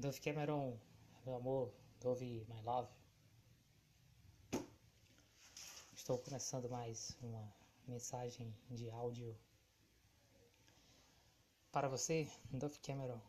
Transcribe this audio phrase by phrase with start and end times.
[0.00, 0.78] Dove Cameron,
[1.26, 2.90] meu amor, Dove My Love.
[5.94, 7.54] Estou começando mais uma
[7.86, 9.36] mensagem de áudio
[11.70, 13.20] para você, Dove Cameron.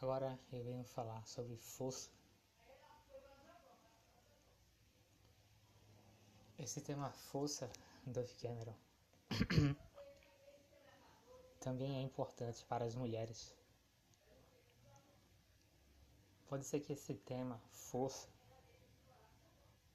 [0.00, 2.08] Agora eu venho falar sobre força.
[6.56, 7.68] Esse tema força,
[8.06, 8.76] Dove Cameron.
[11.60, 13.54] também é importante para as mulheres.
[16.48, 18.28] Pode ser que esse tema, força,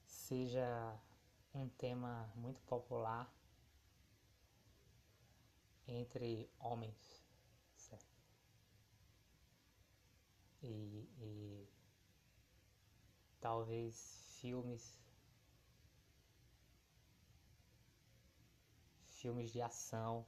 [0.05, 0.97] seja
[1.53, 3.29] um tema muito popular
[5.87, 7.25] entre homens,
[7.75, 8.15] certo?
[10.61, 11.69] E, e
[13.41, 14.99] talvez filmes,
[19.09, 20.25] filmes de ação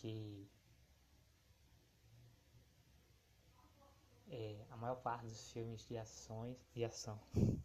[0.00, 0.48] que
[4.28, 7.20] é, a maior parte dos filmes de ações de ação.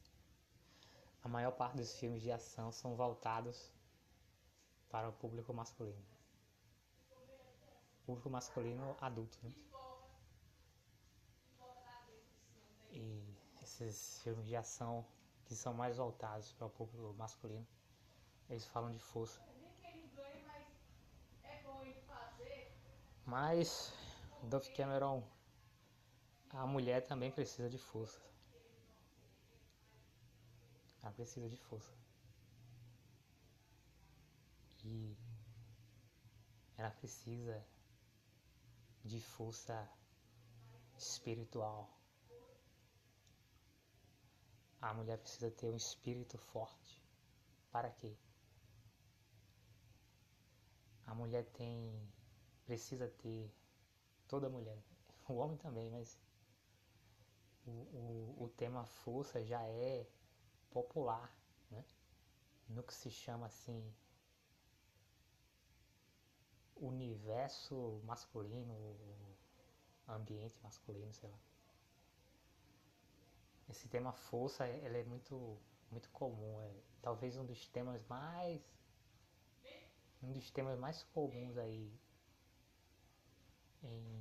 [1.23, 3.73] A maior parte dos filmes de ação são voltados
[4.91, 6.05] para o público masculino.
[8.05, 9.51] Público masculino adulto né?
[12.91, 15.03] e esses filmes de ação
[15.45, 17.65] que são mais voltados para o público masculino
[18.47, 19.41] eles falam de força
[23.25, 23.91] Mas,
[24.43, 25.23] Dove Cameron,
[26.51, 28.21] a mulher também precisa de força.
[31.01, 31.93] Ela precisa de força.
[34.83, 35.17] E
[36.77, 37.65] ela precisa
[39.03, 39.89] de força
[40.97, 41.89] espiritual.
[44.79, 47.01] A mulher precisa ter um espírito forte.
[47.71, 48.15] Para quê?
[51.07, 51.91] A mulher tem
[52.65, 53.51] precisa ter
[54.27, 54.77] toda mulher,
[55.29, 56.19] o homem também, mas
[57.65, 60.07] o, o, o tema força já é
[60.69, 61.35] popular,
[61.71, 61.83] né?
[62.67, 63.93] no que se chama assim
[66.75, 68.75] universo masculino,
[70.07, 71.39] ambiente masculino, sei lá.
[73.69, 75.57] Esse tema força, ele é muito,
[75.89, 76.71] muito comum, é
[77.01, 78.61] talvez um dos temas mais
[80.21, 81.91] um dos temas mais comuns aí
[83.85, 84.15] em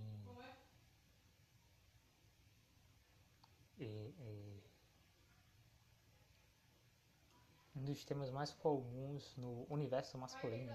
[7.75, 10.75] um dos temas mais comuns no universo masculino.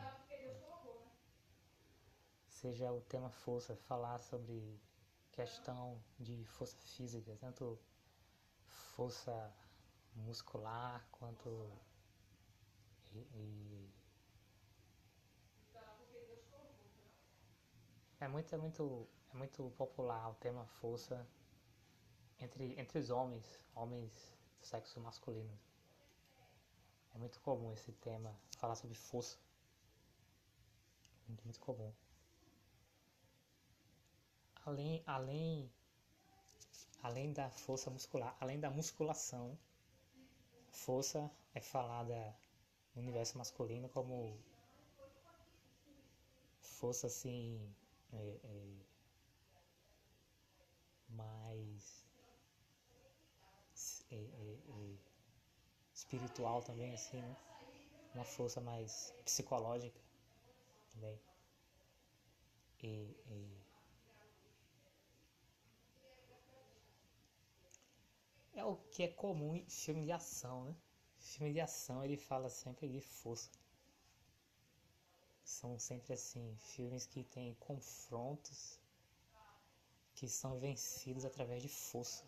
[2.47, 4.79] Seja o tema força, falar sobre
[5.31, 7.79] questão de força física, tanto
[8.66, 9.51] força
[10.16, 11.69] muscular quanto
[13.13, 13.88] e, e
[18.22, 21.25] É muito, é muito, é muito popular o tema força
[22.38, 24.12] entre, entre os homens, homens
[24.59, 25.57] do sexo masculino.
[27.16, 29.38] É muito comum esse tema, falar sobre força.
[31.28, 31.94] Muito, muito comum.
[34.66, 35.72] Além, além,
[37.02, 39.58] além da força muscular, além da musculação,
[40.72, 42.35] força é falada
[42.94, 44.38] no universo masculino como
[46.59, 47.74] força assim
[48.14, 48.80] é, é,
[51.09, 52.06] mais
[54.12, 54.97] é, é, é,
[55.94, 57.38] espiritual também, assim, né?
[58.16, 60.00] Uma força mais psicológica
[60.94, 61.20] também.
[62.81, 63.16] E,
[68.53, 70.76] é o que é comum em filme de ação, né?
[71.18, 73.50] Filme de ação ele fala sempre de força
[75.49, 78.79] são sempre assim, filmes que têm confrontos
[80.13, 82.23] que são vencidos através de força,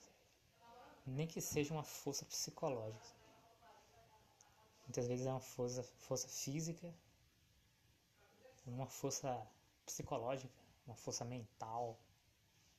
[1.05, 3.15] nem que seja uma força psicológica.
[4.85, 6.93] Muitas vezes é uma força, força física,
[8.65, 9.47] uma força
[9.85, 10.53] psicológica,
[10.88, 12.00] uma força mental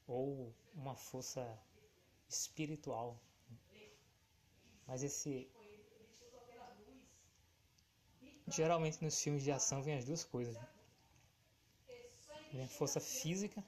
[0.09, 1.43] ou uma força
[2.29, 3.17] espiritual.
[4.87, 5.49] Mas esse
[8.49, 10.57] Geralmente nos filmes de ação vem as duas coisas.
[12.53, 13.65] Vem a força física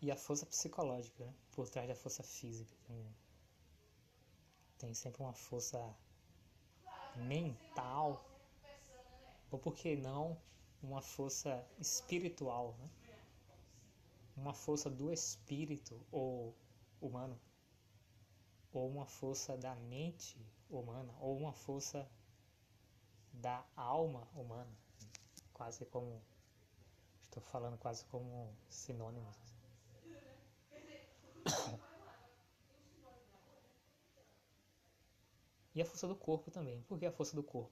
[0.00, 1.34] e a força psicológica, né?
[1.52, 2.74] por trás da força física.
[2.86, 3.16] Tem,
[4.78, 5.94] tem sempre uma força
[7.16, 8.24] mental,
[9.50, 10.40] ou por que não
[10.82, 12.90] uma força espiritual, né?
[14.36, 16.54] uma força do espírito ou
[17.00, 17.40] humano,
[18.72, 22.08] ou uma força da mente humana, ou uma força
[23.36, 24.76] da alma humana,
[25.52, 26.22] quase como
[27.36, 29.36] Estou falando quase como sinônimos.
[35.74, 36.80] E a força do corpo também.
[36.84, 37.70] Por que a força do corpo?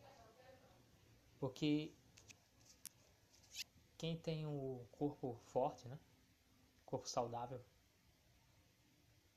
[1.40, 1.94] Porque
[3.96, 5.98] quem tem o corpo forte, né?
[6.84, 7.64] Corpo saudável.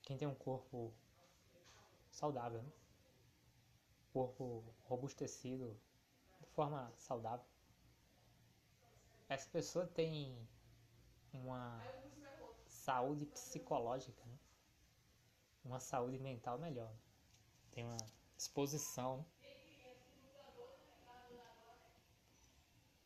[0.02, 0.94] Quem tem um corpo
[2.12, 2.72] saudável, né?
[4.12, 5.80] Corpo robustecido
[6.58, 7.46] forma saudável.
[9.30, 10.36] Essa pessoa tem
[11.32, 11.80] uma
[12.66, 14.40] saúde psicológica, né?
[15.64, 16.92] uma saúde mental melhor.
[17.70, 17.98] Tem uma
[18.36, 19.24] disposição.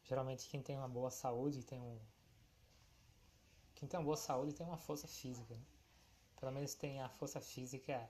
[0.03, 1.99] Geralmente quem tem uma boa saúde tem um.
[3.75, 5.53] Quem tem uma boa saúde tem uma força física.
[5.53, 5.65] Né?
[6.39, 8.09] Pelo menos tem a força física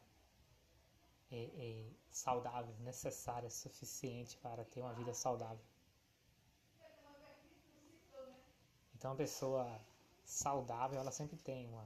[1.31, 5.63] é, é, saudável, necessária, suficiente para ter uma vida saudável.
[8.93, 9.81] Então, uma pessoa
[10.25, 11.83] saudável, ela sempre tem uma,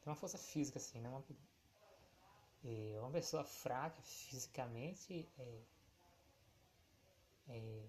[0.00, 1.08] tem uma força física, assim, né?
[1.08, 1.22] Uma,
[2.64, 5.62] é, uma pessoa fraca fisicamente é,
[7.48, 7.82] é,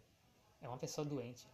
[0.62, 1.48] é uma pessoa doente.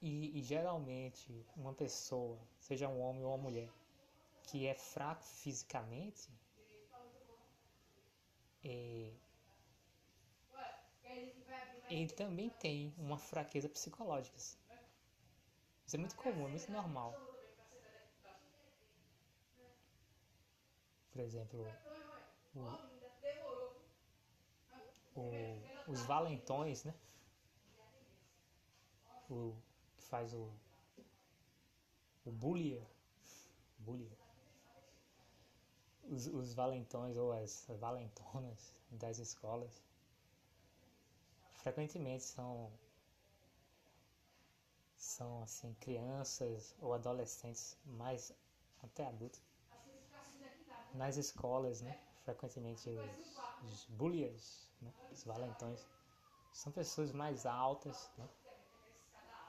[0.00, 3.68] E, e, geralmente uma pessoa, seja um homem ou uma mulher,
[4.48, 6.28] que é fraco fisicamente,
[8.64, 9.12] é,
[11.88, 14.36] ele também tem uma fraqueza psicológica.
[14.38, 14.56] Isso
[15.96, 17.20] é muito comum, é muito normal.
[21.12, 21.76] Por exemplo,
[22.54, 22.78] o,
[25.14, 26.94] o, os valentões, né?
[29.30, 29.54] O
[29.96, 30.50] que faz o,
[32.24, 32.86] o bullier,
[33.78, 34.16] bullier.
[36.10, 39.82] Os, os valentões ou as valentonas das escolas
[41.52, 42.70] frequentemente são
[44.96, 48.32] são assim crianças ou adolescentes mais
[48.82, 49.40] até adultos
[50.94, 51.96] nas escolas, né?
[52.24, 53.86] Frequentemente os, os
[54.80, 54.92] né?
[55.12, 55.86] os valentões,
[56.52, 58.28] são pessoas mais altas, né?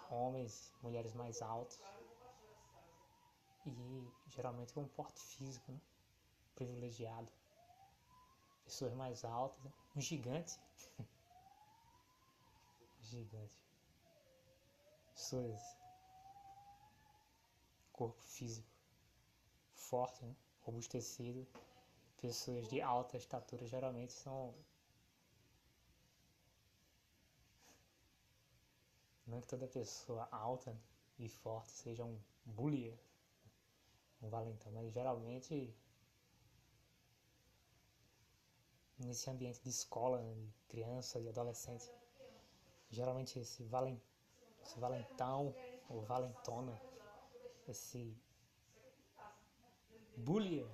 [0.09, 1.79] homens, mulheres mais altos
[3.65, 5.79] e geralmente com um porte físico né?
[6.59, 7.31] Privilegiado,
[8.65, 9.71] pessoas mais altas, né?
[9.95, 10.59] um gigante
[13.09, 13.57] gigante.
[15.13, 15.61] Pessoas.
[17.91, 18.69] Corpo físico
[19.73, 20.35] forte, né?
[20.61, 21.47] robustecido.
[22.21, 24.53] Pessoas de alta estatura geralmente são.
[29.25, 30.75] Não é que toda pessoa alta
[31.17, 32.97] e forte seja um bullier,
[34.21, 35.73] um valentão, mas geralmente
[38.99, 41.91] nesse ambiente de escola, né, de criança, de adolescente,
[42.89, 44.01] geralmente esse, valen,
[44.63, 45.55] esse valentão
[45.89, 46.79] ou valentona,
[47.67, 48.15] esse
[50.15, 50.69] bullier,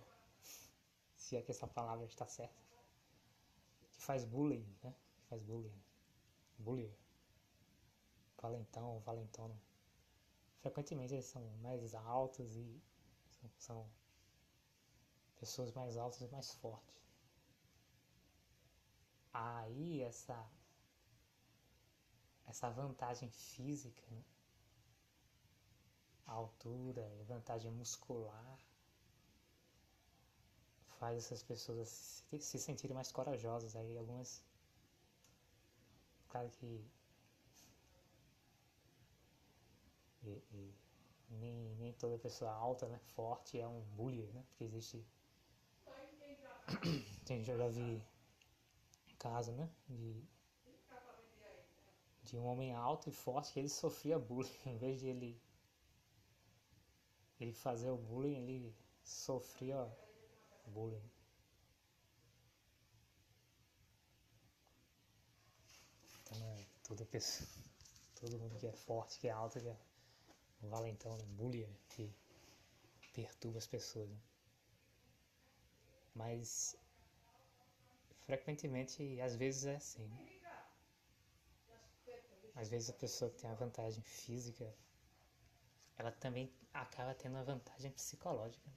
[1.15, 2.61] se é que essa palavra está certa,
[3.91, 4.93] que faz bullying, né?
[5.17, 5.73] Que faz bullying,
[6.59, 6.95] bullier,
[8.41, 9.55] valentão, valentona.
[10.61, 12.81] Frequentemente eles são mais altos e
[13.57, 13.89] são
[15.39, 17.04] pessoas mais altas e mais fortes.
[19.37, 20.49] Aí essa
[22.47, 24.23] essa vantagem física, né?
[26.25, 28.57] a altura, a vantagem muscular,
[30.99, 33.75] faz essas pessoas se, se sentirem mais corajosas.
[33.75, 34.41] Aí algumas,
[36.29, 36.81] claro que
[40.23, 40.73] e, e,
[41.29, 44.43] nem, nem toda pessoa alta, né, forte é um bully, né?
[44.47, 45.05] Porque existe.
[47.25, 48.01] Tem, já vi
[49.25, 49.67] caso, né?
[49.89, 50.23] De
[52.25, 54.57] de um homem alto e forte que ele sofria bullying.
[54.65, 55.41] Em vez de ele,
[57.39, 59.79] ele fazer o bullying, ele sofria
[60.67, 61.09] bullying.
[66.21, 67.47] Então é toda pessoa,
[68.19, 69.77] todo mundo que é forte, que é alto, que é
[70.63, 72.11] um valentão, um bullying que
[73.13, 74.09] perturba as pessoas.
[74.09, 74.19] Né?
[76.15, 76.75] Mas
[78.25, 80.07] frequentemente, às vezes é assim.
[80.07, 80.35] Né?
[82.55, 84.73] às vezes a pessoa que tem uma vantagem física,
[85.97, 88.69] ela também acaba tendo uma vantagem psicológica.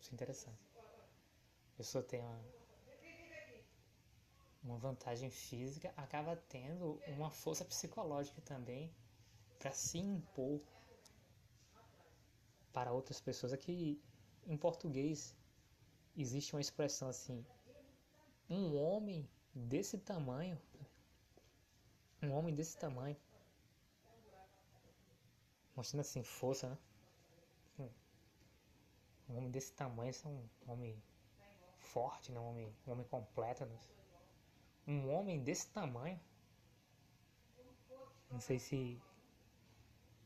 [0.00, 0.62] Isso é interessante.
[1.72, 2.44] A pessoa tem uma,
[4.62, 8.94] uma vantagem física, acaba tendo uma força psicológica também
[9.58, 10.60] para se impor
[12.72, 13.54] para outras pessoas.
[13.54, 13.98] Aqui
[14.46, 15.34] em português
[16.14, 17.44] existe uma expressão assim:
[18.48, 20.60] um homem desse tamanho
[22.22, 23.16] um homem desse tamanho
[25.76, 26.78] mostrando assim força, né?
[29.28, 31.02] Um homem desse tamanho é um homem
[31.78, 32.38] forte, né?
[32.38, 33.64] um, homem, um homem completo.
[33.64, 33.78] Né?
[34.86, 36.20] Um homem desse tamanho.
[38.30, 39.00] Não sei se,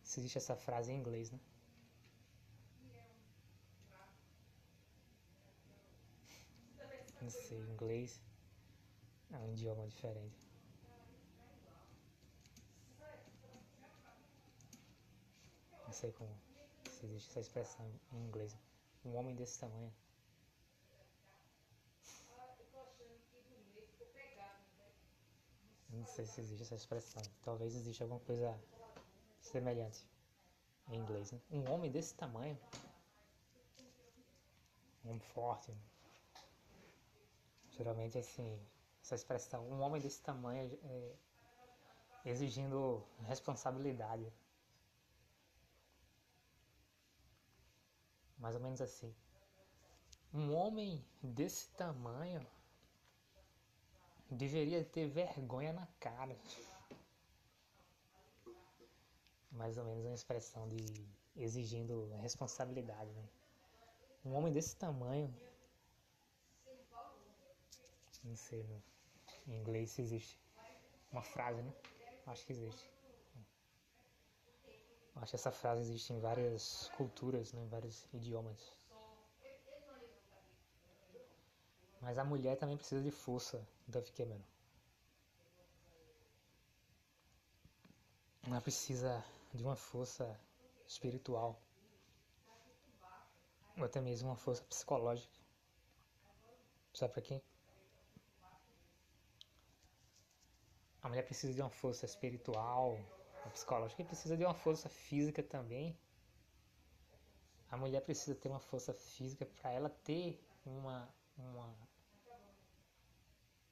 [0.03, 1.39] se existe essa frase em inglês, né?
[7.29, 8.23] Não sei, inglês
[9.31, 10.49] é um idioma diferente.
[15.85, 16.35] Não sei como
[16.91, 18.57] se existe essa expressão em inglês.
[19.05, 19.93] Um homem desse tamanho.
[25.91, 27.23] Não sei se existe essa expressão.
[27.43, 28.59] Talvez exista alguma coisa
[29.43, 30.03] semelhante
[30.89, 31.31] em inglês.
[31.33, 31.41] Né?
[31.51, 32.59] Um homem desse tamanho.
[35.05, 35.77] Um homem forte.
[37.79, 38.61] Geralmente assim,
[39.01, 41.17] essa expressão, um homem desse tamanho é,
[42.25, 44.31] exigindo responsabilidade.
[48.37, 49.15] Mais ou menos assim.
[50.35, 52.45] Um homem desse tamanho
[54.31, 56.37] deveria ter vergonha na cara.
[59.51, 60.85] Mais ou menos uma expressão de
[61.37, 63.11] exigindo responsabilidade.
[63.13, 63.29] Né?
[64.25, 65.33] Um homem desse tamanho.
[68.25, 68.83] Não sei, no,
[69.47, 70.39] em inglês se existe
[71.13, 71.73] uma frase, né?
[72.27, 72.91] Acho que existe.
[75.17, 78.77] Acho que essa frase existe em várias culturas, né, em vários idiomas.
[82.01, 84.41] Mas a mulher também precisa de força, Dove Cameron.
[88.47, 90.39] Ela precisa de uma força
[90.87, 91.61] espiritual,
[93.77, 95.37] ou até mesmo uma força psicológica.
[96.95, 97.48] Sabe para quem?
[101.03, 102.99] A mulher precisa de uma força espiritual,
[103.53, 105.97] psicológica, e precisa de uma força física também.
[107.71, 111.75] A mulher precisa ter uma força física para ela ter uma, uma,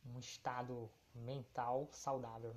[0.04, 2.54] um estado mental saudável.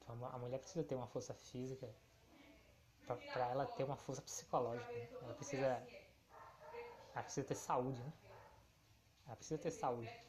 [0.00, 1.88] Então, a mulher precisa ter uma força física
[3.06, 4.92] para ela ter uma força psicológica.
[5.22, 5.66] Ela precisa,
[7.14, 8.02] ela precisa ter saúde.
[8.02, 8.12] Né?
[9.26, 10.24] Ela precisa ter saúde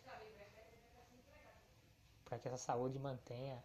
[2.26, 3.64] para que essa saúde mantenha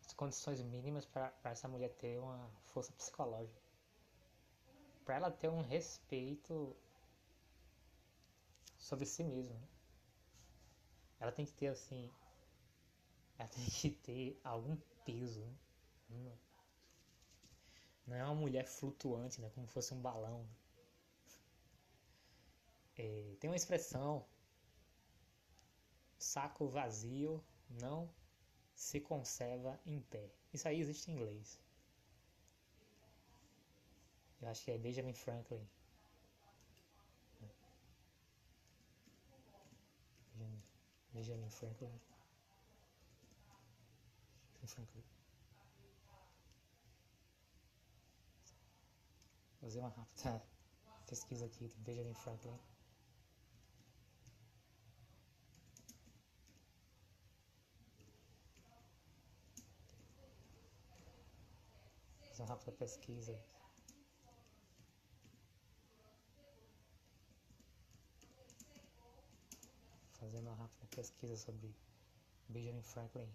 [0.00, 3.60] as condições mínimas para essa mulher ter uma força psicológica.
[5.04, 6.74] Para ela ter um respeito
[8.78, 9.54] sobre si mesma.
[9.54, 9.68] Né?
[11.20, 12.10] Ela tem que ter assim.
[13.38, 15.44] Ela tem que ter algum peso.
[16.08, 16.38] Né?
[18.06, 19.50] Não é uma mulher flutuante, né?
[19.54, 20.46] como fosse um balão.
[22.96, 24.24] É, tem uma expressão
[26.22, 28.08] saco vazio não
[28.74, 30.30] se conserva em pé.
[30.52, 31.60] Isso aí existe em inglês.
[34.40, 35.66] Eu acho que é Benjamin Franklin.
[41.12, 42.00] Benjamin Franklin.
[44.64, 45.02] Franklin.
[49.60, 50.42] Vou fazer uma rápida
[51.06, 52.71] pesquisa aqui do Benjamin Franklin.
[62.40, 63.38] Uma rápida pesquisa.
[70.12, 71.74] Fazendo uma rápida pesquisa sobre
[72.48, 73.28] Benjamin Franklin.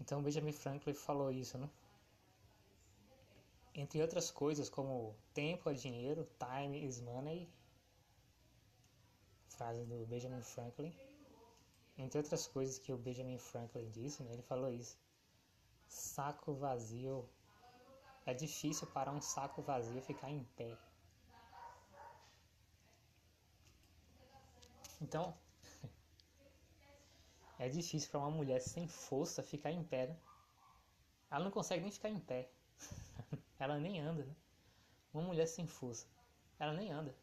[0.00, 1.70] Então Benjamin Franklin falou isso, né?
[3.74, 7.48] Entre outras coisas como tempo é dinheiro, time is money,
[9.56, 10.92] frase do Benjamin Franklin.
[11.96, 14.98] Entre outras coisas que o Benjamin Franklin disse, né, ele falou isso.
[15.88, 17.28] Saco vazio.
[18.26, 20.76] É difícil para um saco vazio ficar em pé.
[25.00, 25.36] Então,
[27.58, 30.08] é difícil para uma mulher sem força ficar em pé.
[30.08, 30.16] Né?
[31.30, 32.50] Ela não consegue nem ficar em pé.
[33.58, 34.24] ela nem anda.
[34.24, 34.34] Né?
[35.12, 36.08] Uma mulher sem força,
[36.58, 37.14] ela nem anda.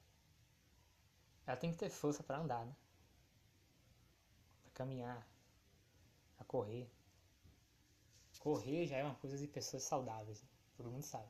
[1.45, 2.75] Ela tem que ter força para andar, né?
[4.63, 5.27] Para caminhar,
[6.37, 6.89] para correr.
[8.39, 10.49] Correr já é uma coisa de pessoas saudáveis, né?
[10.75, 11.29] todo mundo sabe.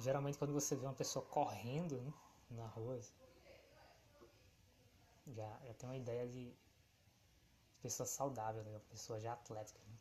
[0.00, 2.12] Geralmente quando você vê uma pessoa correndo né,
[2.50, 3.00] na rua,
[5.26, 6.54] já, já tem uma ideia de
[7.80, 8.70] pessoa saudável, né?
[8.70, 9.80] uma pessoa já atlética.
[9.86, 9.98] Né?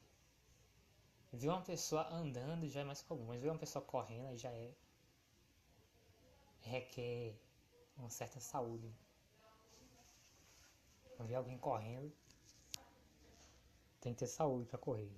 [1.33, 4.73] Ver uma pessoa andando já é mais comum, mas ver uma pessoa correndo já é.
[6.67, 7.35] Requer
[7.97, 8.93] uma certa saúde.
[11.19, 12.13] Ver alguém correndo
[13.99, 15.11] tem que ter saúde para correr.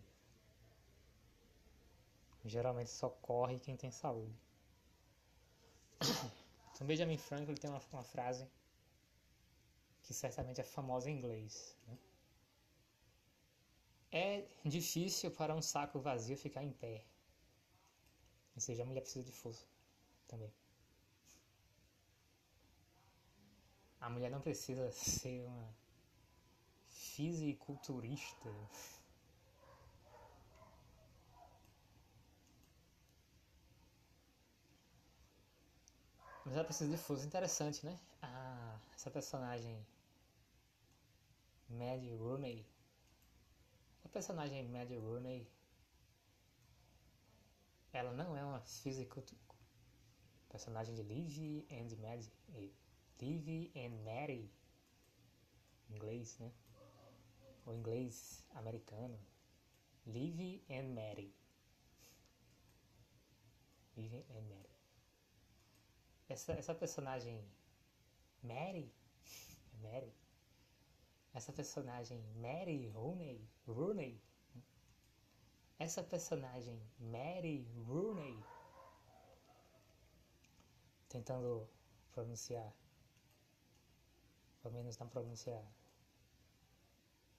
[2.45, 4.35] Geralmente só corre quem tem saúde.
[6.73, 8.49] Então Benjamin Franklin tem uma, uma frase
[10.01, 11.75] que certamente é famosa em inglês.
[11.85, 11.97] Né?
[14.11, 17.03] É difícil para um saco vazio ficar em pé.
[18.55, 19.67] Ou seja, a mulher precisa de força
[20.25, 20.49] também.
[23.99, 25.73] A mulher não precisa ser uma
[26.87, 28.49] fisiculturista.
[36.45, 37.25] Mas ela precisa de força.
[37.25, 37.99] Interessante, né?
[38.21, 39.85] Ah, essa personagem
[41.69, 42.65] Maddie Rooney.
[44.05, 45.47] A personagem Maddie Rooney
[47.91, 49.23] ela não é uma física
[50.49, 52.31] personagem de Liv and Maddie
[53.21, 54.49] Liv and Mary.
[55.89, 56.51] Inglês, né?
[57.65, 59.19] O inglês americano.
[60.05, 61.33] Liv and Mary.
[63.97, 64.69] Liv and Mary.
[66.29, 67.43] Essa, essa personagem
[68.41, 68.93] Mary?
[69.81, 70.13] Mary?
[71.33, 74.21] Essa personagem Mary Rooney, Rooney?
[75.77, 78.41] Essa personagem Mary Rooney?
[81.09, 81.67] Tentando
[82.11, 82.73] pronunciar
[84.61, 85.63] pelo menos não pronunciar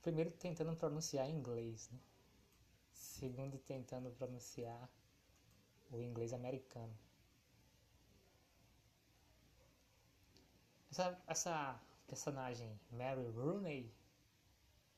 [0.03, 1.99] primeiro tentando pronunciar inglês né?
[2.93, 4.89] segundo tentando pronunciar
[5.91, 6.97] o inglês americano
[10.91, 13.93] essa, essa personagem Mary Rooney,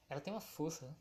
[0.09, 0.87] ela tem uma força.
[0.87, 0.97] Né?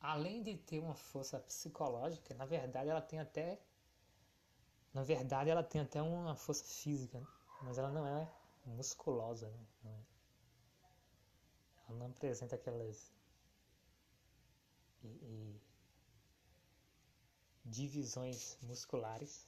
[0.00, 3.60] Além de ter uma força psicológica, na verdade ela tem até
[4.92, 7.26] na verdade ela tem até uma força física, né?
[7.62, 8.28] mas ela não é
[8.68, 9.66] musculosa, né?
[9.82, 10.06] não é.
[11.88, 13.12] Ela não apresenta aquelas
[15.02, 15.60] e, e
[17.64, 19.46] divisões musculares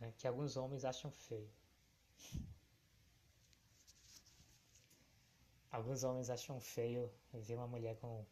[0.00, 1.50] né, que alguns homens acham feio.
[5.70, 8.24] Alguns homens acham feio ver uma mulher com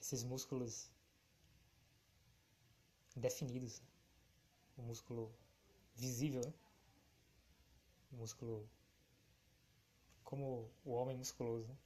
[0.00, 0.90] esses músculos
[3.16, 3.82] definidos.
[4.76, 5.32] O músculo
[5.94, 6.52] visível, né?
[8.12, 8.68] o músculo
[10.24, 11.66] como o homem musculoso.
[11.68, 11.76] Né?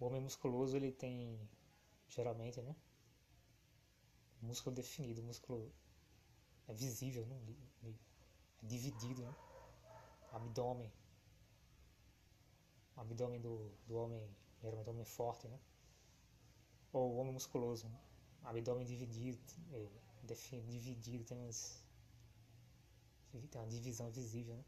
[0.00, 1.38] O homem musculoso ele tem
[2.08, 2.74] geralmente, né?
[4.40, 5.72] músculo definido, músculo
[6.66, 7.40] é visível, né?
[7.84, 7.92] é
[8.62, 9.34] dividido, né?
[10.32, 10.92] abdômen,
[12.96, 14.28] abdômen do, do homem,
[14.62, 15.58] geralmente homem forte, né?
[16.92, 18.07] ou o homem musculoso, né?
[18.48, 19.38] Abdômen dividido,
[19.72, 19.86] é,
[20.66, 21.84] dividido, tem, umas,
[23.32, 24.64] tem uma divisão visível, né?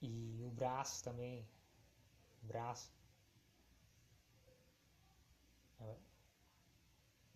[0.00, 1.46] e o braço também,
[2.42, 2.90] o braço,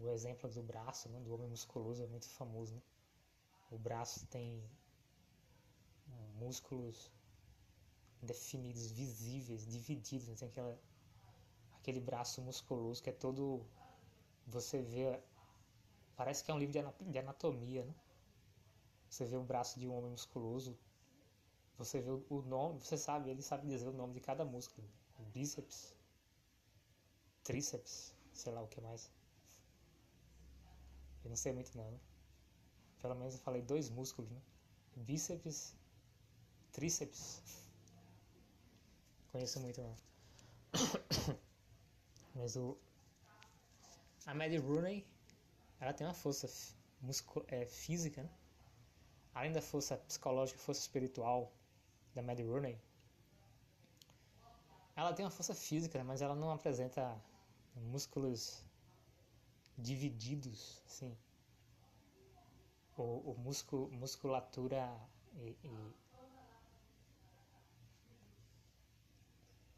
[0.02, 2.74] o exemplo do braço, né, do homem musculoso é muito famoso.
[2.74, 2.82] Né?
[3.70, 4.62] O braço tem
[6.34, 7.10] músculos
[8.20, 10.28] definidos, visíveis, divididos.
[10.28, 10.34] Né?
[10.34, 10.78] Tem aquela,
[11.78, 13.64] aquele braço musculoso que é todo.
[14.46, 15.20] Você vê.
[16.16, 17.84] Parece que é um livro de anatomia.
[17.84, 17.94] Né?
[19.08, 20.78] Você vê o braço de um homem musculoso.
[21.78, 24.86] Você vê o nome, você sabe, ele sabe dizer o nome de cada músculo.
[25.32, 25.94] Bíceps,
[27.42, 29.10] tríceps, sei lá o que mais.
[31.24, 31.90] Eu não sei muito não.
[31.90, 31.98] Né?
[33.00, 34.40] Pelo menos eu falei dois músculos, né?
[34.96, 35.74] Bíceps,
[36.72, 37.42] tríceps.
[39.32, 39.96] Conheço muito não.
[42.34, 42.76] Mas o
[44.26, 45.04] a Maddie Rooney,
[45.80, 46.48] ela tem uma força
[47.48, 48.30] é, física, né?
[49.34, 51.52] Além da força psicológica, força espiritual
[52.14, 52.78] da Maddie Rooney,
[54.94, 56.04] ela tem uma força física, né?
[56.04, 57.18] mas ela não apresenta
[57.74, 58.62] músculos
[59.76, 61.16] divididos, sim.
[62.96, 64.94] O, o músculo, musculatura
[65.34, 65.94] e, e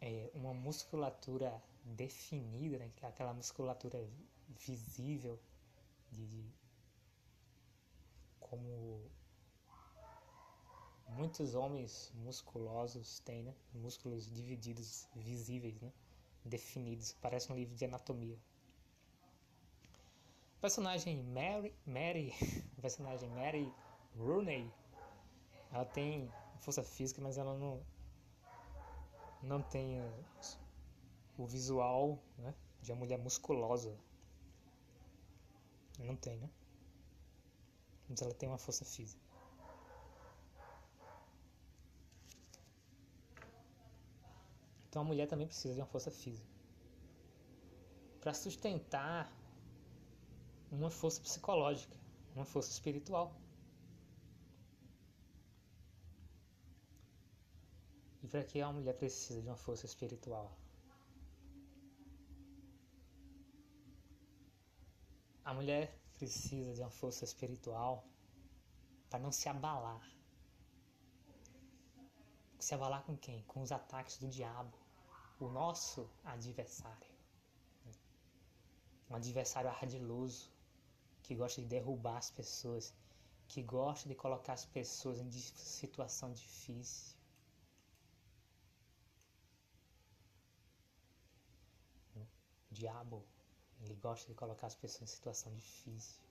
[0.00, 2.90] é uma musculatura definida, né?
[3.00, 4.04] É aquela musculatura
[4.58, 5.38] visível
[6.10, 6.54] de, de
[8.40, 9.10] como
[11.08, 13.54] muitos homens musculosos têm, né?
[13.72, 15.92] Músculos divididos, visíveis, né?
[16.44, 18.38] Definidos, parece um livro de anatomia
[20.64, 22.32] personagem Mary, Mary,
[22.80, 23.70] personagem Mary
[24.16, 24.72] Rooney,
[25.70, 27.82] Ela tem força física, mas ela não
[29.42, 30.00] não tem
[31.36, 33.94] o visual né, de uma mulher musculosa.
[35.98, 36.50] Não tem, né?
[38.08, 39.22] Mas ela tem uma força física.
[44.88, 46.48] Então a mulher também precisa de uma força física.
[48.20, 49.32] Para sustentar
[50.70, 51.96] uma força psicológica,
[52.34, 53.34] uma força espiritual.
[58.22, 60.56] E para que a mulher precisa de uma força espiritual?
[65.44, 68.04] A mulher precisa de uma força espiritual
[69.10, 70.02] para não se abalar.
[72.58, 73.42] Se abalar com quem?
[73.42, 74.72] Com os ataques do diabo,
[75.38, 77.12] o nosso adversário.
[79.10, 80.50] Um adversário ardiloso
[81.22, 82.94] que gosta de derrubar as pessoas,
[83.46, 87.14] que gosta de colocar as pessoas em situação difícil.
[92.16, 92.26] O
[92.70, 93.22] diabo
[93.84, 96.24] ele gosta de colocar as pessoas em situação difícil,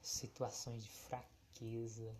[0.00, 2.14] situações de fraqueza,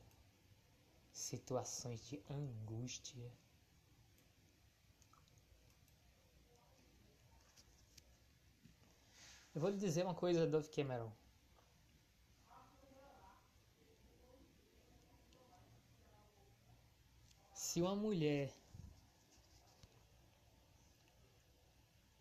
[1.13, 3.31] situações de angústia.
[9.55, 11.13] Eu vou lhe dizer uma coisa, Dove Cameron.
[17.55, 18.53] Se uma mulher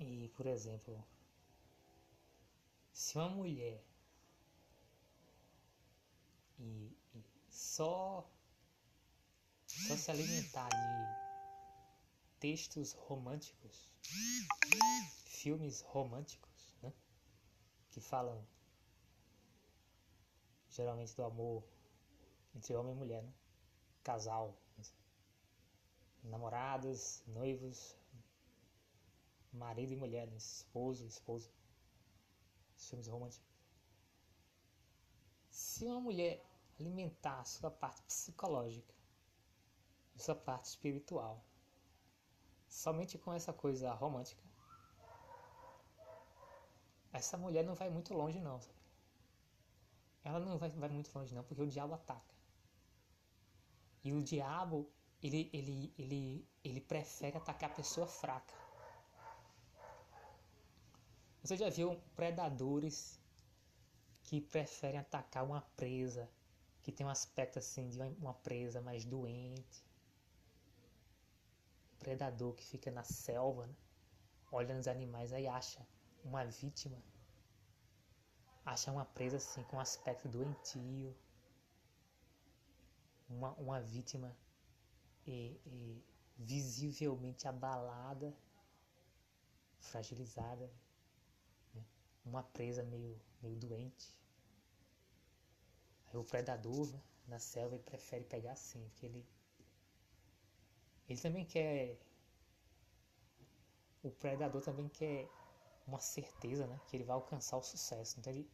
[0.05, 1.01] E, por exemplo,
[2.91, 3.81] se uma mulher
[6.59, 8.29] e, e só,
[9.65, 11.23] só se alimentar de
[12.39, 13.89] textos românticos,
[15.25, 16.91] filmes românticos, né?
[17.89, 18.45] Que falam
[20.69, 21.63] geralmente do amor
[22.53, 23.33] entre homem e mulher, né?
[24.03, 24.57] Casal,
[26.23, 27.95] namorados, noivos,
[29.53, 30.37] marido e mulher, né?
[30.37, 31.49] esposo, esposa.
[32.75, 33.47] filmes românticos.
[35.49, 36.43] Se uma mulher
[36.79, 38.93] alimentar a sua parte psicológica,
[40.15, 41.45] a sua parte espiritual,
[42.67, 44.43] somente com essa coisa romântica,
[47.11, 48.83] essa mulher não vai muito longe não, sabe?
[50.23, 52.33] Ela não vai, vai muito longe não, porque o diabo ataca.
[54.03, 54.89] E o diabo,
[55.21, 58.53] ele, ele, ele, ele prefere atacar a pessoa fraca.
[61.43, 63.19] Você já viu predadores
[64.23, 66.29] que preferem atacar uma presa
[66.81, 69.83] que tem um aspecto assim de uma presa mais doente?
[71.99, 73.75] Predador que fica na selva, né?
[74.53, 75.85] olha nos animais aí acha
[76.23, 76.97] uma vítima,
[78.65, 81.13] acha uma presa assim com um aspecto doentio,
[83.27, 84.33] uma, uma vítima
[85.27, 86.01] e, e
[86.37, 88.33] visivelmente abalada,
[89.81, 90.71] fragilizada
[92.25, 94.15] uma presa meio, meio doente.
[96.07, 99.25] Aí o predador né, na selva ele prefere pegar assim, porque ele,
[101.09, 101.97] ele também quer.
[104.03, 105.29] O predador também quer
[105.87, 108.19] uma certeza né, que ele vai alcançar o sucesso.
[108.19, 108.49] Então ele,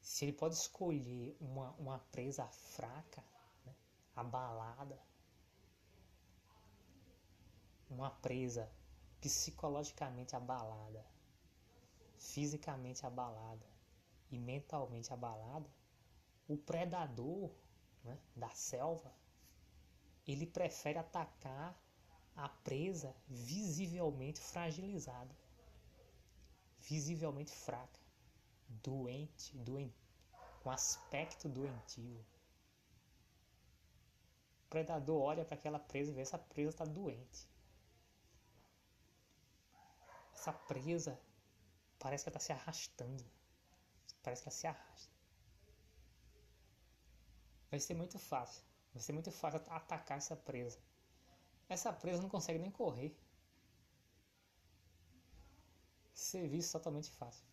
[0.00, 3.22] se ele pode escolher uma, uma presa fraca,
[3.66, 3.74] né,
[4.14, 4.98] abalada,
[7.88, 8.70] uma presa
[9.20, 11.04] psicologicamente abalada,
[12.20, 13.66] fisicamente abalada
[14.30, 15.68] e mentalmente abalada,
[16.46, 17.50] o predador
[18.04, 19.12] né, da selva
[20.26, 21.76] ele prefere atacar
[22.36, 25.34] a presa visivelmente fragilizada,
[26.78, 27.98] visivelmente fraca,
[28.68, 30.00] doente, doente
[30.60, 32.24] com aspecto doentio.
[34.64, 37.48] O predador olha para aquela presa e vê essa presa está doente.
[40.32, 41.18] Essa presa
[42.00, 43.24] Parece que ela está se arrastando.
[44.22, 45.14] Parece que ela se arrasta.
[47.70, 48.64] Vai ser muito fácil.
[48.92, 50.80] Vai ser muito fácil atacar essa presa.
[51.68, 53.16] Essa presa não consegue nem correr.
[56.14, 57.44] Serviço totalmente fácil.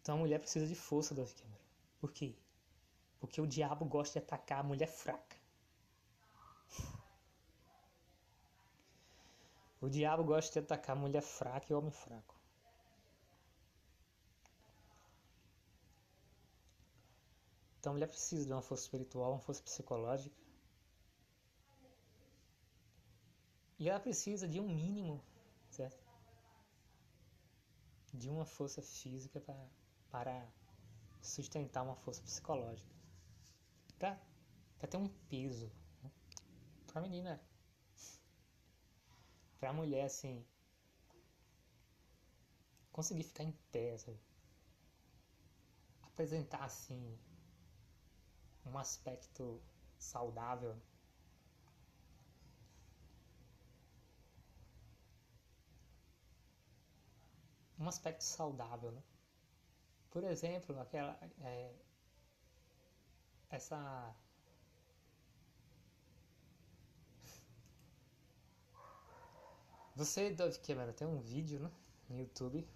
[0.00, 1.64] Então a mulher precisa de força, Dove Cameron.
[1.98, 2.36] Por quê?
[3.18, 5.35] Porque o diabo gosta de atacar a mulher fraca.
[9.86, 12.34] O diabo gosta de atacar mulher fraca e homem fraco.
[17.78, 20.34] Então a mulher precisa de uma força espiritual, uma força psicológica.
[23.78, 25.22] E ela precisa de um mínimo,
[25.70, 26.04] certo?
[28.12, 29.68] De uma força física para,
[30.10, 30.48] para
[31.22, 32.92] sustentar uma força psicológica.
[34.00, 34.18] pra,
[34.80, 35.70] pra ter um peso.
[36.88, 37.40] Pra menina.
[39.60, 40.44] Pra mulher, assim.
[42.90, 44.18] Conseguir ficar em pé, sabe?
[46.02, 47.18] Apresentar, assim.
[48.66, 49.62] Um aspecto
[49.98, 50.76] saudável.
[57.78, 59.02] Um aspecto saudável, né?
[60.10, 61.16] Por exemplo, aquela.
[61.44, 61.72] É,
[63.50, 64.14] essa.
[69.96, 71.72] Você, Dove Cameron, tem um vídeo né,
[72.10, 72.68] no YouTube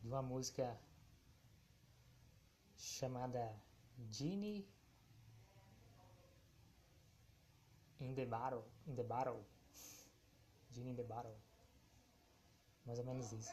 [0.00, 0.80] de uma música
[2.78, 3.54] chamada
[4.10, 4.66] Genie
[8.00, 8.64] in the Battle.
[8.86, 9.44] In the Battle.
[10.72, 11.36] Genie in the Battle.
[12.86, 13.52] Mais ou menos isso.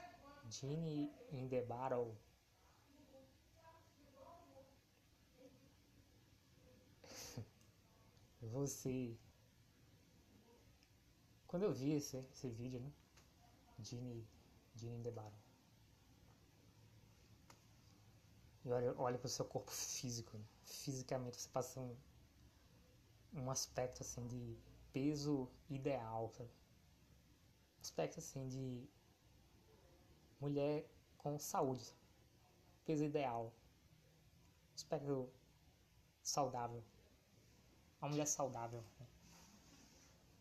[0.49, 2.15] Genie in the Battle.
[8.41, 9.17] Você.
[11.57, 12.91] Quando eu vi esse, esse vídeo, né?
[13.79, 14.23] Genie
[14.83, 15.39] in the Battle.
[18.63, 20.37] E olha, olha para o seu corpo físico.
[20.37, 20.45] Né?
[20.61, 21.97] Fisicamente você passa um,
[23.33, 24.55] um aspecto assim de
[24.93, 26.51] peso ideal, sabe?
[27.81, 28.87] Aspecto assim de
[30.39, 31.91] mulher com saúde,
[32.85, 33.51] peso ideal,
[34.75, 35.27] aspecto
[36.21, 36.83] saudável,
[37.99, 39.06] uma mulher saudável, né?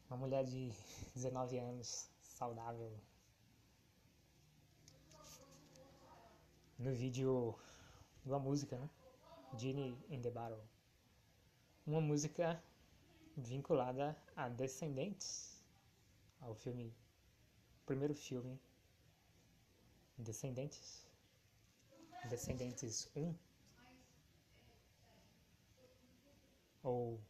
[0.08, 0.70] Uma mulher de
[1.14, 2.92] 19 anos saudável.
[6.78, 7.58] No vídeo
[8.24, 8.88] de uma música, né?
[9.58, 10.62] Genie in the Battle.
[11.86, 12.62] Uma música
[13.36, 15.62] vinculada a Descendentes,
[16.40, 16.94] ao filme,
[17.84, 18.60] primeiro filme
[20.18, 21.06] Descendentes.
[22.28, 23.34] Descendentes 1.
[26.82, 27.20] Ou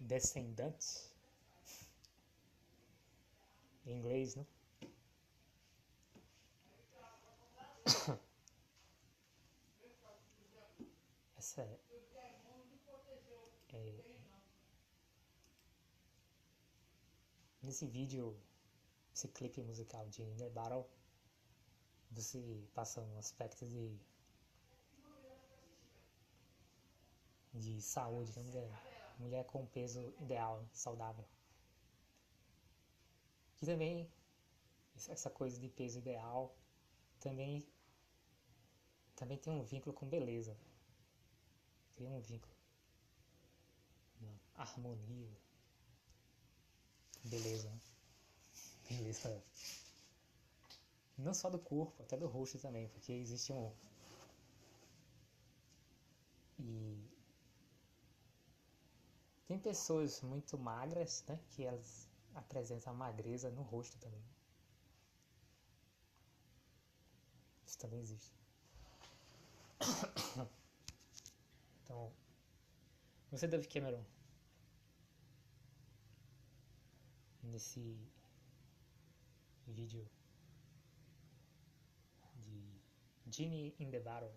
[0.00, 1.17] Descendentes.
[3.88, 4.46] Em inglês, né?
[11.38, 11.80] Essa é,
[13.72, 13.94] é
[17.62, 18.36] nesse vídeo,
[19.14, 20.86] esse clipe musical de Inner Battle
[22.10, 23.98] você passa um aspecto de
[27.54, 28.42] de saúde, né?
[28.42, 28.70] mulher,
[29.18, 31.24] mulher com peso ideal, saudável.
[33.58, 34.10] Que também
[35.08, 36.56] essa coisa de peso ideal
[37.20, 37.68] também
[39.14, 40.56] também tem um vínculo com beleza.
[41.96, 42.54] Tem um vínculo.
[44.54, 45.36] Harmonia.
[47.24, 47.68] Beleza.
[47.70, 47.80] Né?
[48.88, 49.44] Beleza
[51.18, 53.72] não só do corpo, até do rosto também, porque existe um.
[56.60, 57.04] E.
[59.46, 61.40] Tem pessoas muito magras, né?
[61.50, 62.07] Que elas
[62.38, 64.22] apresentam a magreza no rosto também.
[67.66, 68.34] Isso também existe.
[71.82, 72.12] Então.
[73.30, 74.04] Você, Dave Cameron.
[77.42, 77.98] Nesse
[79.66, 80.06] vídeo
[83.30, 84.32] Genie in the Battle.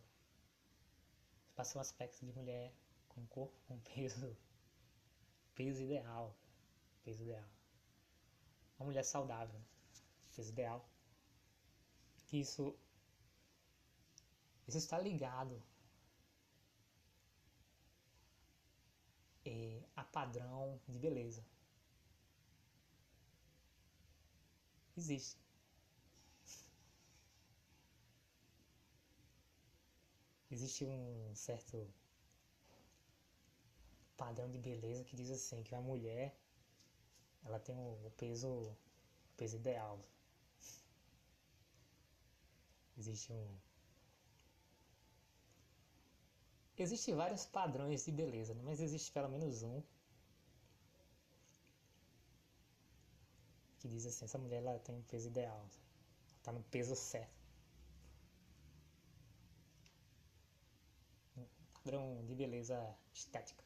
[1.56, 2.74] Passa um aspecto de mulher
[3.10, 4.38] com corpo com peso.
[5.56, 6.36] Peso ideal.
[7.04, 7.50] Peso ideal.
[8.82, 9.62] Uma mulher saudável.
[10.36, 10.84] Peso ideal.
[12.26, 12.76] Que isso.
[14.67, 15.62] Isso está ligado
[19.46, 21.46] é, a padrão de beleza.
[24.98, 25.39] Existe.
[30.50, 31.88] existe um certo
[34.17, 36.36] padrão de beleza que diz assim que a mulher
[37.45, 38.77] ela tem o peso o
[39.38, 39.99] peso ideal
[42.97, 43.58] existe um
[46.77, 48.62] existe vários padrões de beleza né?
[48.63, 49.82] mas existe pelo menos um
[53.80, 55.67] que diz assim essa mulher ela tem um peso ideal
[56.39, 57.41] está no peso certo
[61.84, 63.63] padrão de beleza estética,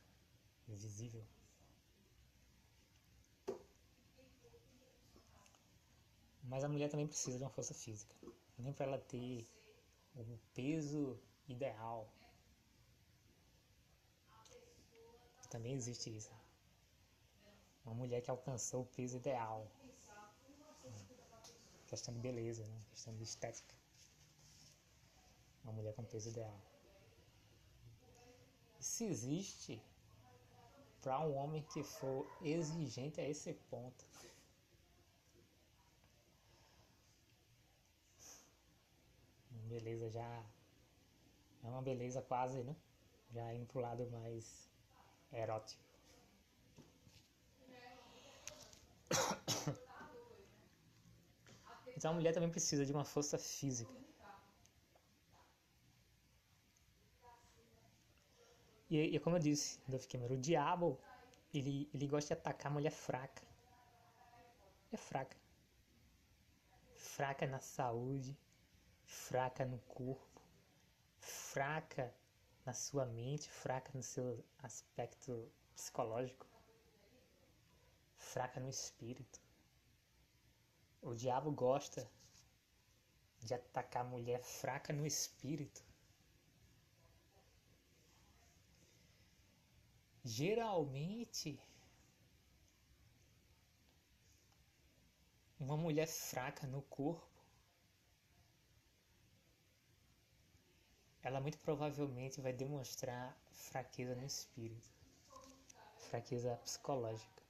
[0.67, 1.23] visível.
[6.47, 8.15] Mas a mulher também precisa de uma força física,
[8.57, 9.45] nem para ela ter
[10.15, 12.07] o peso ideal.
[15.49, 16.31] Também existe isso.
[17.85, 19.67] Uma mulher que alcançou o peso ideal.
[21.87, 22.81] Questão de beleza, né?
[22.89, 23.73] questão de estética.
[25.63, 26.59] Uma mulher com peso ideal.
[28.79, 29.81] se existe
[31.01, 34.05] para um homem que for exigente a esse ponto.
[39.65, 40.43] Beleza, já
[41.63, 42.75] é uma beleza quase, né?
[43.31, 44.69] Já indo pro lado mais
[45.33, 45.83] erótico.
[51.97, 53.91] Então a mulher também precisa de uma força física.
[58.89, 60.99] E, e como eu disse, Dolph Cameron, o diabo,
[61.53, 63.41] ele, ele gosta de atacar a mulher fraca.
[64.91, 65.35] É fraca.
[66.95, 68.37] Fraca na saúde,
[69.05, 70.41] fraca no corpo,
[71.19, 72.13] fraca
[72.65, 76.47] na sua mente, fraca no seu aspecto psicológico,
[78.17, 79.39] fraca no espírito.
[81.01, 82.09] O diabo gosta
[83.39, 85.83] de atacar a mulher fraca no espírito.
[90.23, 91.61] Geralmente,
[95.59, 97.34] uma mulher fraca no corpo,
[101.25, 104.87] ela muito provavelmente vai demonstrar fraqueza no espírito,
[105.97, 107.41] fraqueza psicológica,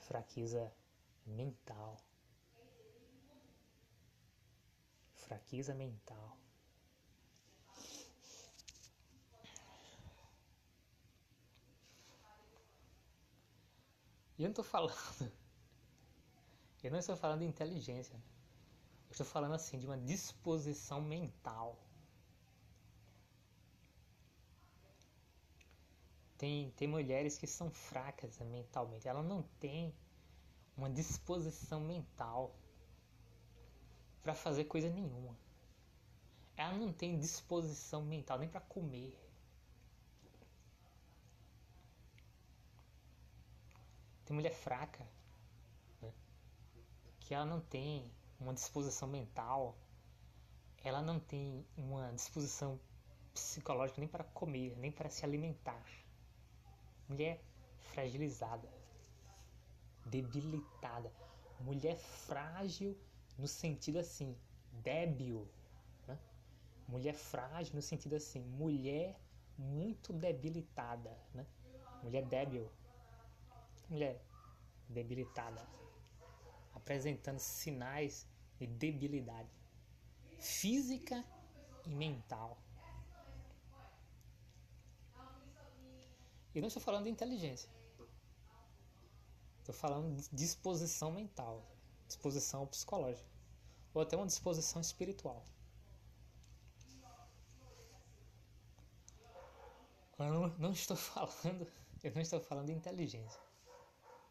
[0.00, 0.74] fraqueza
[1.24, 1.96] mental.
[5.14, 6.36] Fraqueza mental.
[14.36, 15.32] E eu não estou falando.
[16.82, 18.14] Eu não estou falando de inteligência.
[18.14, 21.78] Eu estou falando assim de uma disposição mental.
[26.40, 29.06] Tem, tem mulheres que são fracas mentalmente.
[29.06, 29.94] Ela não tem
[30.74, 32.56] uma disposição mental
[34.22, 35.36] para fazer coisa nenhuma.
[36.56, 39.14] Ela não tem disposição mental nem para comer.
[44.24, 45.06] Tem mulher fraca,
[46.00, 46.10] né?
[47.20, 49.76] que ela não tem uma disposição mental,
[50.82, 52.80] ela não tem uma disposição
[53.34, 55.84] psicológica nem para comer, nem para se alimentar.
[57.10, 57.42] Mulher
[57.92, 58.68] fragilizada,
[60.06, 61.12] debilitada,
[61.60, 62.96] mulher frágil
[63.36, 64.36] no sentido assim,
[64.72, 65.46] débil.
[66.06, 66.18] Né?
[66.86, 69.18] Mulher frágil no sentido assim, mulher
[69.58, 71.14] muito debilitada.
[71.34, 71.44] Né?
[72.02, 72.70] Mulher débil
[73.90, 74.22] mulher
[74.88, 75.60] debilitada,
[76.72, 78.26] apresentando sinais
[78.58, 79.50] de debilidade
[80.38, 81.24] física
[81.84, 82.56] e mental.
[86.54, 87.70] E não estou falando de inteligência.
[89.58, 91.64] Estou falando de disposição mental,
[92.06, 93.28] disposição psicológica,
[93.94, 95.44] ou até uma disposição espiritual.
[100.18, 101.66] Eu não, não estou falando,
[102.02, 103.40] eu não estou falando de inteligência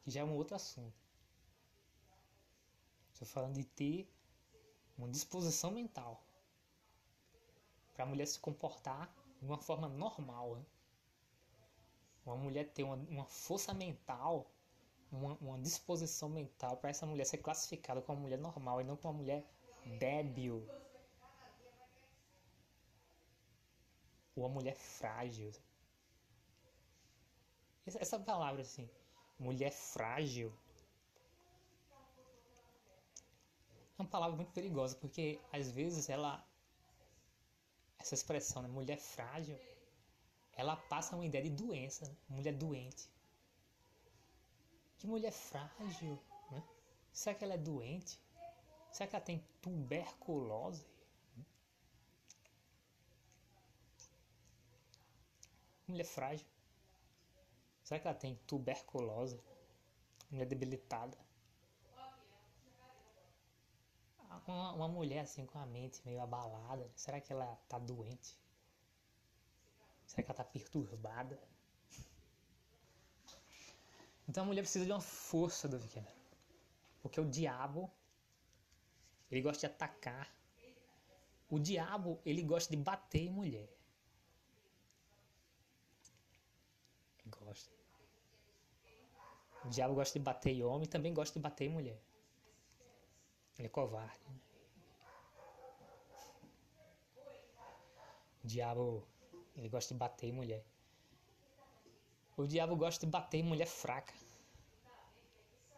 [0.09, 0.97] que já é um outro assunto.
[3.13, 4.11] Estou falando de ter
[4.97, 6.23] uma disposição mental
[7.93, 10.55] para a mulher se comportar de uma forma normal.
[10.55, 10.65] Né?
[12.29, 14.51] Uma mulher ter uma, uma força mental,
[15.11, 18.95] uma, uma disposição mental para essa mulher ser classificada como uma mulher normal e não
[18.95, 19.43] como uma mulher
[19.97, 20.63] débil.
[24.35, 25.51] Ou uma mulher frágil.
[27.85, 28.87] Essa palavra assim,
[29.39, 30.53] mulher frágil.
[33.97, 36.45] É uma palavra muito perigosa, porque às vezes ela.
[37.97, 39.59] Essa expressão, né, mulher frágil,
[40.59, 42.15] ela passa uma ideia de doença, né?
[42.27, 43.09] mulher doente.
[44.97, 46.19] Que mulher frágil,
[46.51, 46.61] né?
[47.13, 48.19] Será que ela é doente?
[48.91, 50.85] Será que ela tem tuberculose?
[55.87, 56.45] Mulher frágil.
[57.81, 59.39] Será que ela tem tuberculose?
[60.29, 61.17] Mulher debilitada?
[64.45, 68.37] Uma, uma mulher assim com a mente meio abalada, será que ela tá doente?
[70.09, 71.39] Será que ela tá perturbada?
[74.27, 76.07] Então a mulher precisa de uma força do pequeno.
[76.99, 77.91] Porque o diabo,
[79.29, 80.27] ele gosta de atacar.
[81.47, 83.69] O diabo, ele gosta de bater em mulher.
[87.27, 87.71] Gosta.
[89.65, 92.01] O diabo gosta de bater em homem e também gosta de bater em mulher.
[93.59, 94.19] Ele é covarde.
[94.27, 94.39] Né?
[98.43, 99.07] O diabo
[99.55, 100.63] ele gosta de bater em mulher.
[102.37, 104.13] O diabo gosta de bater em mulher fraca.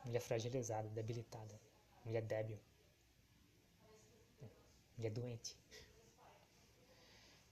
[0.06, 1.60] Mulher fragilizada, debilitada.
[2.06, 2.60] Mulher débil.
[4.98, 5.58] Mulher doente.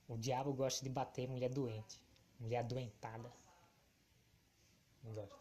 [0.08, 2.00] O diabo gosta de bater em mulher doente.
[2.38, 3.32] mulher adoentada.
[5.02, 5.40] Não gosta.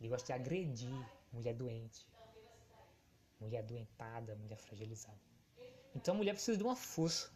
[0.00, 2.06] Ele gosta de agredir mulher doente,
[3.40, 5.20] mulher adoentada, mulher fragilizada.
[5.94, 7.33] Então a mulher precisa de uma força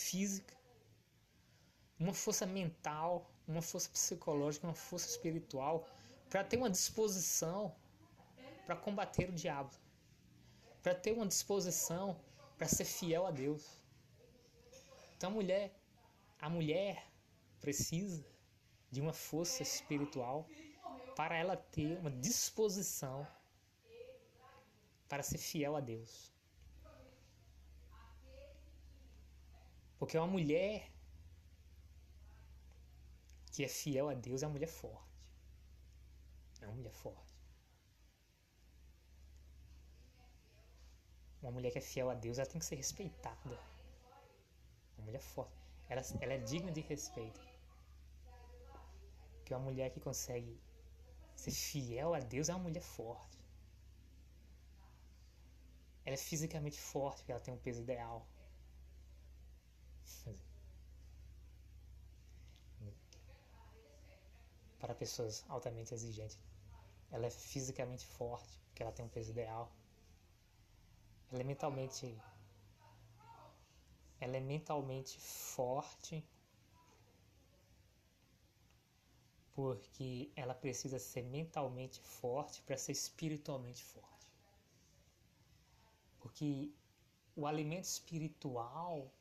[0.00, 0.54] física,
[1.98, 5.86] uma força mental, uma força psicológica, uma força espiritual
[6.30, 7.74] para ter uma disposição
[8.64, 9.74] para combater o diabo,
[10.82, 12.18] para ter uma disposição
[12.56, 13.62] para ser fiel a Deus.
[15.16, 15.74] Então a mulher,
[16.38, 17.06] a mulher
[17.60, 18.24] precisa
[18.90, 20.48] de uma força espiritual
[21.16, 23.26] para ela ter uma disposição
[25.08, 26.32] para ser fiel a Deus.
[30.00, 30.90] Porque uma mulher
[33.52, 35.14] que é fiel a Deus é uma mulher forte.
[36.62, 37.34] É uma mulher forte.
[41.42, 43.58] Uma mulher que é fiel a Deus, ela tem que ser respeitada.
[44.96, 45.52] Uma mulher forte.
[45.86, 47.40] Ela, ela é digna de respeito.
[49.34, 50.58] Porque uma mulher que consegue
[51.36, 53.38] ser fiel a Deus é uma mulher forte.
[56.06, 58.26] Ela é fisicamente forte, porque ela tem um peso ideal.
[64.78, 66.38] Para pessoas altamente exigentes.
[67.10, 69.70] Ela é fisicamente forte, porque ela tem um peso ideal.
[71.30, 72.18] Ela é mentalmente.
[74.20, 76.24] Ela é mentalmente forte
[79.52, 84.32] porque ela precisa ser mentalmente forte para ser espiritualmente forte.
[86.18, 86.72] Porque
[87.36, 89.12] o alimento espiritual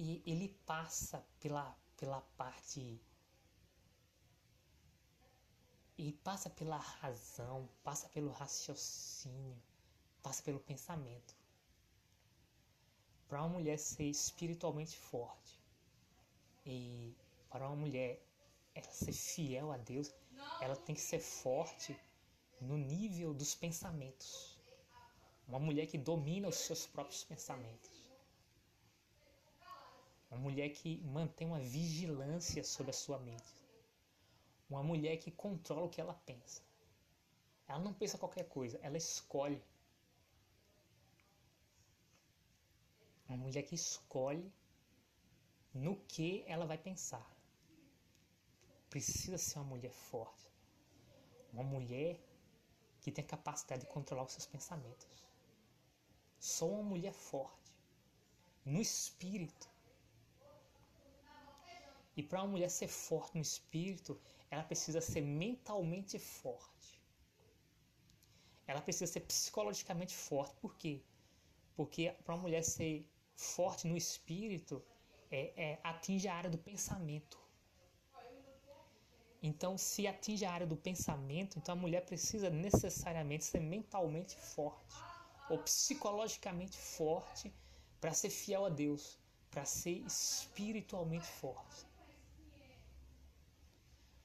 [0.00, 2.98] e ele passa pela, pela parte
[5.98, 9.62] ele passa pela razão, passa pelo raciocínio,
[10.22, 11.36] passa pelo pensamento.
[13.28, 15.60] Para uma mulher ser espiritualmente forte
[16.64, 17.14] e
[17.50, 18.22] para uma mulher
[18.74, 20.14] ela ser fiel a Deus,
[20.62, 21.94] ela tem que ser forte
[22.58, 24.58] no nível dos pensamentos.
[25.46, 27.99] Uma mulher que domina os seus próprios pensamentos.
[30.30, 33.54] Uma mulher que mantém uma vigilância sobre a sua mente.
[34.68, 36.62] Uma mulher que controla o que ela pensa.
[37.66, 39.62] Ela não pensa qualquer coisa, ela escolhe.
[43.28, 44.52] Uma mulher que escolhe
[45.74, 47.28] no que ela vai pensar.
[48.88, 50.48] Precisa ser uma mulher forte.
[51.52, 52.20] Uma mulher
[53.00, 55.06] que tem a capacidade de controlar os seus pensamentos.
[56.38, 57.72] Só uma mulher forte.
[58.64, 59.68] No espírito.
[62.20, 67.00] E para uma mulher ser forte no espírito, ela precisa ser mentalmente forte.
[68.66, 70.54] Ela precisa ser psicologicamente forte.
[70.56, 71.02] Por quê?
[71.74, 74.84] Porque para uma mulher ser forte no espírito,
[75.30, 77.40] é, é, atinge a área do pensamento.
[79.42, 84.94] Então, se atinge a área do pensamento, então a mulher precisa necessariamente ser mentalmente forte
[85.48, 87.50] ou psicologicamente forte
[87.98, 89.18] para ser fiel a Deus,
[89.50, 91.89] para ser espiritualmente forte.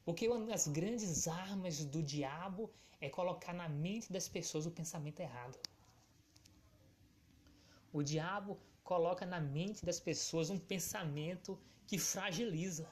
[0.05, 5.19] Porque uma das grandes armas do diabo é colocar na mente das pessoas o pensamento
[5.19, 5.57] errado.
[7.91, 12.87] O diabo coloca na mente das pessoas um pensamento que fragiliza.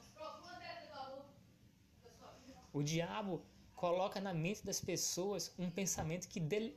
[2.73, 3.45] O diabo
[3.75, 6.75] coloca na mente das pessoas um pensamento que de,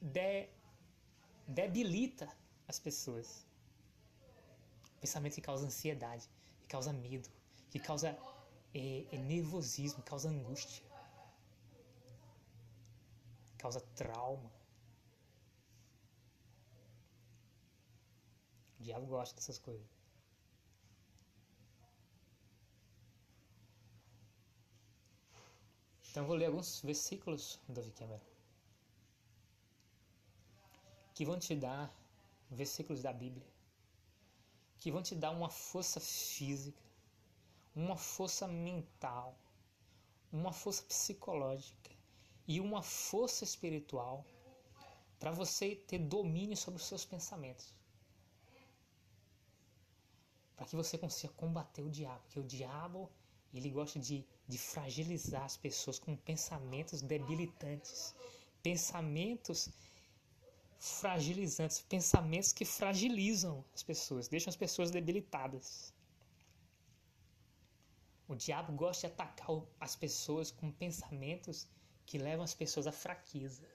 [0.00, 0.48] de,
[1.46, 2.28] debilita
[2.66, 3.46] as pessoas.
[5.00, 6.28] Pensamento que causa ansiedade,
[6.62, 7.28] que causa medo,
[7.70, 8.18] que causa
[8.74, 10.84] é, é nervosismo, causa angústia,
[13.58, 14.50] causa trauma.
[18.78, 19.86] O diabo gosta dessas coisas.
[26.10, 28.20] Então eu vou ler alguns versículos do Davi Cameron
[31.14, 31.90] que vão te dar
[32.50, 33.52] versículos da Bíblia
[34.82, 36.82] que vão te dar uma força física,
[37.74, 39.36] uma força mental,
[40.32, 41.90] uma força psicológica
[42.46, 44.24] e uma força espiritual
[45.18, 47.74] para você ter domínio sobre os seus pensamentos
[50.62, 53.10] para que você consiga combater o diabo, porque o diabo
[53.52, 58.14] ele gosta de, de fragilizar as pessoas com pensamentos debilitantes,
[58.62, 59.68] pensamentos
[60.78, 65.91] fragilizantes, pensamentos que fragilizam as pessoas, deixam as pessoas debilitadas.
[68.28, 71.68] O diabo gosta de atacar as pessoas com pensamentos
[72.06, 73.68] que levam as pessoas à fraqueza,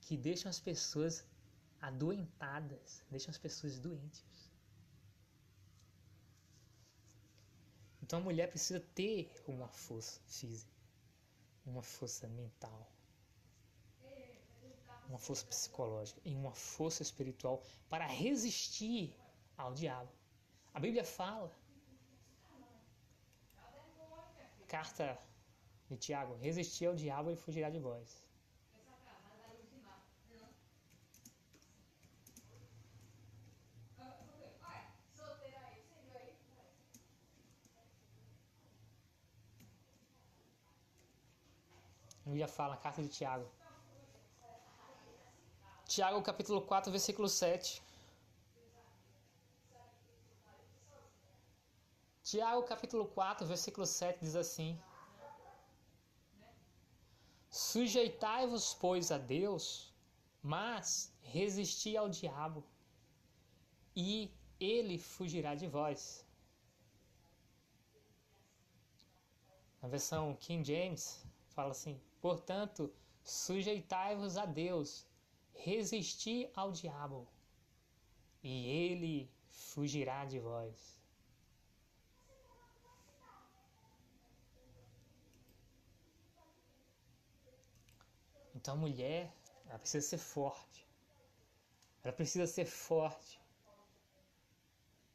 [0.00, 1.24] que deixam as pessoas
[1.80, 4.24] adoentadas, deixam as pessoas doentes.
[8.02, 10.72] Então a mulher precisa ter uma força física,
[11.64, 12.92] uma força mental,
[15.08, 19.16] uma força psicológica e uma força espiritual para resistir
[19.56, 20.10] ao diabo.
[20.74, 21.52] A Bíblia fala
[24.74, 25.06] carta
[25.88, 28.08] de Tiago, resistir ao diabo e fugirá de vós.
[42.24, 43.46] A Bíblia fala, na carta de Tiago.
[45.94, 47.82] Tiago capítulo 4, versículo 7.
[52.30, 54.80] Tiago capítulo 4, versículo 7 diz assim:
[57.50, 59.92] Sujeitai-vos, pois, a Deus,
[60.40, 62.62] mas resisti ao diabo,
[63.96, 66.24] e ele fugirá de vós.
[69.82, 75.04] Na versão King James, fala assim: Portanto, sujeitai-vos a Deus,
[75.52, 77.26] resisti ao diabo,
[78.40, 80.99] e ele fugirá de vós.
[88.60, 89.32] Então a mulher,
[89.66, 90.86] ela precisa ser forte.
[92.04, 93.40] Ela precisa ser forte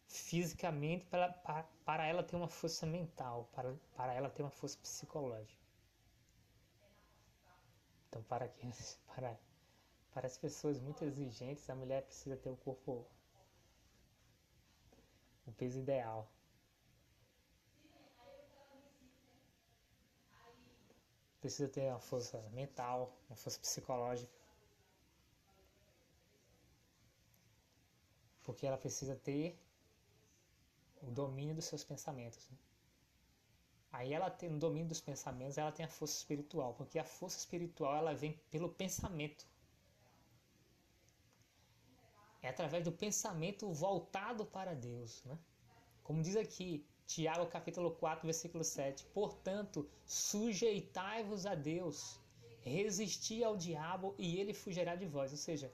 [0.08, 4.80] fisicamente para, para, para ela ter uma força mental, para, para ela ter uma força
[4.80, 5.62] psicológica.
[8.10, 8.68] Então, para, que,
[9.06, 9.40] para,
[10.12, 13.06] para as pessoas muito exigentes, a mulher precisa ter o corpo,
[15.46, 16.32] o peso ideal.
[21.46, 24.34] Precisa ter uma força mental, uma força psicológica.
[28.44, 29.56] Porque ela precisa ter
[31.04, 32.50] o domínio dos seus pensamentos.
[32.50, 32.58] Né?
[33.92, 37.38] Aí ela tem o domínio dos pensamentos, ela tem a força espiritual, porque a força
[37.38, 39.46] espiritual ela vem pelo pensamento.
[42.42, 45.38] É através do pensamento voltado para Deus, né?
[46.04, 49.06] Como diz aqui, Tiago capítulo 4, versículo 7.
[49.14, 52.20] Portanto, sujeitai-vos a Deus,
[52.62, 55.32] resisti ao diabo e ele fugirá de vós.
[55.32, 55.72] Ou seja,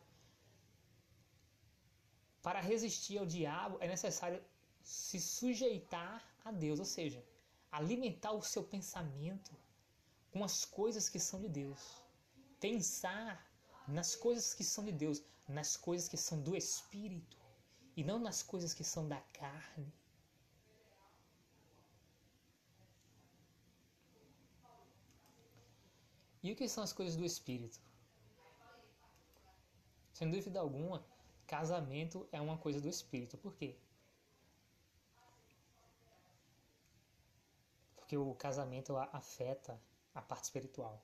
[2.41, 4.43] para resistir ao diabo é necessário
[4.81, 7.23] se sujeitar a Deus, ou seja,
[7.71, 9.51] alimentar o seu pensamento
[10.31, 12.01] com as coisas que são de Deus.
[12.59, 13.47] Pensar
[13.87, 17.37] nas coisas que são de Deus, nas coisas que são do Espírito
[17.95, 19.93] e não nas coisas que são da carne.
[26.43, 27.79] E o que são as coisas do espírito?
[30.11, 31.05] Sem dúvida alguma,
[31.45, 33.37] casamento é uma coisa do espírito.
[33.37, 33.75] Por quê?
[37.95, 39.79] Porque o casamento afeta
[40.15, 41.01] a parte espiritual.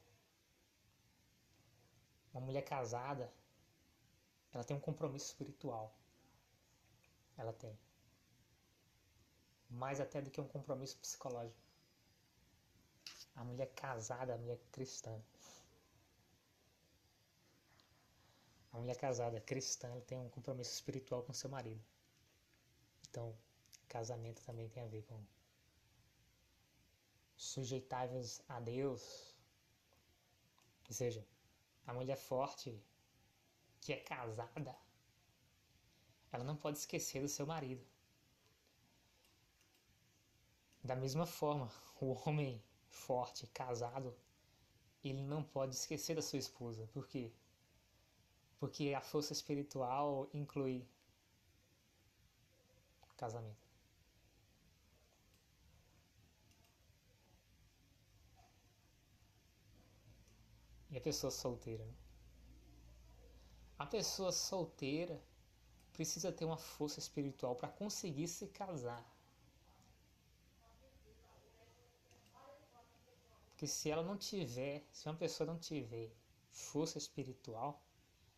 [2.33, 3.31] Uma mulher casada,
[4.51, 5.95] ela tem um compromisso espiritual.
[7.37, 7.77] Ela tem.
[9.69, 11.67] Mais até do que um compromisso psicológico
[13.37, 15.23] a mulher casada, a mulher cristã.
[18.73, 21.81] A mulher casada cristã ela tem um compromisso espiritual com seu marido.
[23.09, 23.37] Então,
[23.87, 25.23] casamento também tem a ver com
[27.35, 29.35] sujeitáveis a Deus.
[30.89, 31.25] Ou seja,
[31.85, 32.83] a mulher forte
[33.81, 34.75] que é casada,
[36.31, 37.85] ela não pode esquecer do seu marido.
[40.83, 41.71] Da mesma forma,
[42.01, 42.63] o homem
[43.05, 44.15] forte, casado,
[45.03, 46.87] ele não pode esquecer da sua esposa.
[46.93, 47.31] Por quê?
[48.59, 50.85] Porque a força espiritual inclui
[53.17, 53.67] casamento.
[60.89, 61.83] E a pessoa solteira?
[61.83, 61.93] Né?
[63.77, 65.21] A pessoa solteira
[65.93, 69.03] precisa ter uma força espiritual para conseguir se casar.
[73.57, 76.11] Porque se ela não tiver, se uma pessoa não tiver
[76.51, 77.81] força espiritual,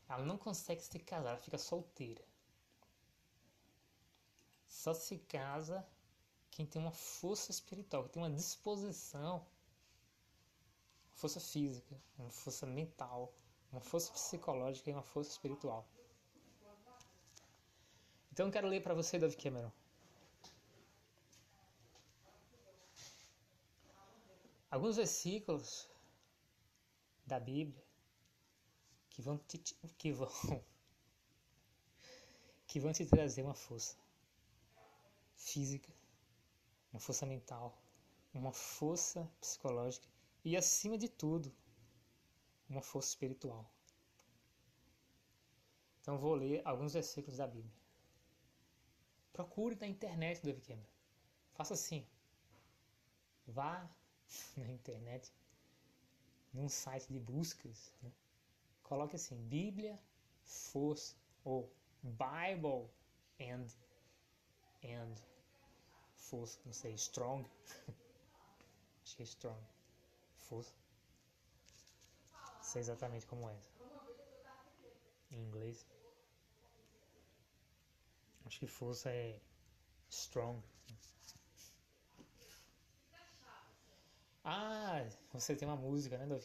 [0.08, 2.24] ela não consegue se casar, ela fica solteira.
[4.66, 5.86] Só se casa
[6.50, 9.46] quem tem uma força espiritual, que tem uma disposição,
[11.12, 13.34] força física, uma força mental,
[13.74, 15.86] uma força psicológica e uma força espiritual.
[18.32, 19.79] Então eu quero ler para você, David Cameron.
[24.70, 25.90] Alguns versículos
[27.26, 27.84] da Bíblia
[29.10, 29.58] que vão te,
[29.98, 30.30] que vão
[32.68, 33.98] que vão te trazer uma força
[35.36, 35.92] física,
[36.94, 37.82] uma força mental,
[38.34, 40.08] uma força psicológica
[40.46, 41.52] e, acima de tudo,
[42.70, 43.70] uma força espiritual.
[46.02, 47.74] Então vou ler alguns versículos da Bíblia.
[49.34, 50.90] Procure na internet, David Cameron.
[51.54, 52.06] Faça assim.
[53.48, 53.90] Vá
[54.58, 55.32] na internet,
[56.54, 58.12] num site de buscas, né?
[58.84, 60.00] coloque assim, Bíblia,
[60.44, 61.72] força, ou
[62.02, 62.90] Bible
[63.40, 63.68] and,
[64.84, 65.16] and
[66.16, 67.50] força, não sei, strong.
[69.04, 69.62] Acho que é strong.
[70.38, 70.74] Força.
[72.34, 73.58] Não sei exatamente como é.
[75.32, 75.86] Em inglês.
[78.46, 79.40] Acho que força é
[80.10, 80.64] strong.
[84.52, 86.44] Ah, você tem uma música, né, Dove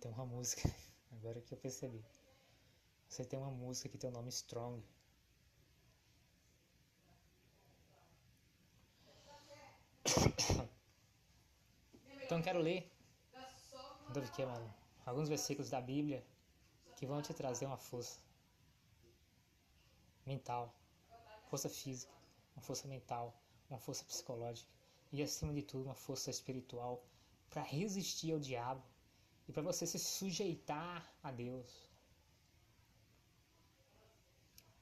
[0.00, 0.62] Tem uma música,
[1.12, 2.02] agora que eu percebi.
[3.06, 4.82] Você tem uma música que tem o nome Strong.
[12.24, 12.88] Então quero ler
[14.08, 14.70] Dove Cameron,
[15.04, 16.24] alguns versículos da Bíblia
[16.96, 18.20] que vão te trazer uma força
[20.24, 20.72] mental,
[21.48, 22.14] força física,
[22.54, 23.39] uma força mental,
[23.70, 24.68] uma força psicológica
[25.12, 27.04] e, acima de tudo, uma força espiritual
[27.48, 28.82] para resistir ao diabo
[29.48, 31.88] e para você se sujeitar a Deus.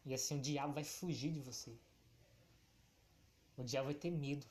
[0.05, 1.77] E assim o diabo vai fugir de você.
[3.57, 4.47] O diabo vai ter medo.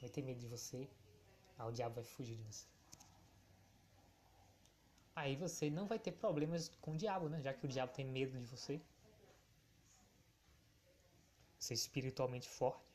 [0.00, 0.88] Vai ter medo de você.
[1.58, 2.66] Aí o diabo vai fugir de você
[5.18, 7.40] aí você não vai ter problemas com o diabo, né?
[7.40, 8.80] Já que o diabo tem medo de você.
[11.70, 12.88] É espiritualmente forte.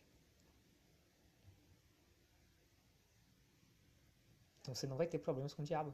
[4.61, 5.93] Então você não vai ter problemas com o diabo.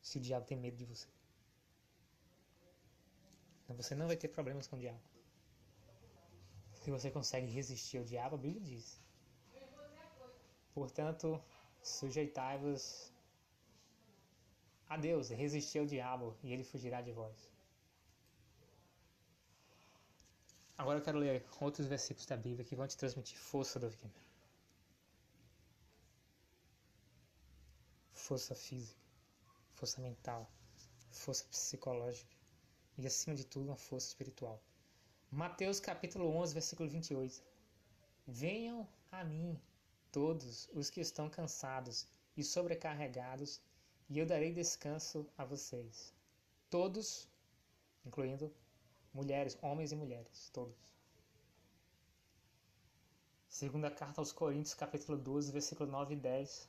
[0.00, 1.08] Se o diabo tem medo de você.
[3.62, 5.00] Então você não vai ter problemas com o diabo.
[6.74, 9.00] Se você consegue resistir ao diabo, a Bíblia diz.
[10.74, 11.42] Portanto,
[11.82, 13.12] sujeitai-vos
[14.88, 17.51] a Deus, resistir ao diabo e ele fugirá de vós.
[20.76, 24.12] Agora eu quero ler outros versículos da Bíblia que vão te transmitir força Viking.
[28.12, 29.00] Força física,
[29.74, 30.50] força mental,
[31.10, 32.34] força psicológica
[32.96, 34.62] e, acima de tudo, uma força espiritual.
[35.30, 37.42] Mateus capítulo 11, versículo 28.
[38.26, 39.60] Venham a mim
[40.10, 42.06] todos os que estão cansados
[42.36, 43.60] e sobrecarregados
[44.08, 46.12] e eu darei descanso a vocês.
[46.68, 47.28] Todos,
[48.04, 48.52] incluindo
[49.12, 50.76] mulheres, homens e mulheres, todos.
[53.48, 56.68] Segunda carta aos Coríntios, capítulo 12, versículo 9 e 10.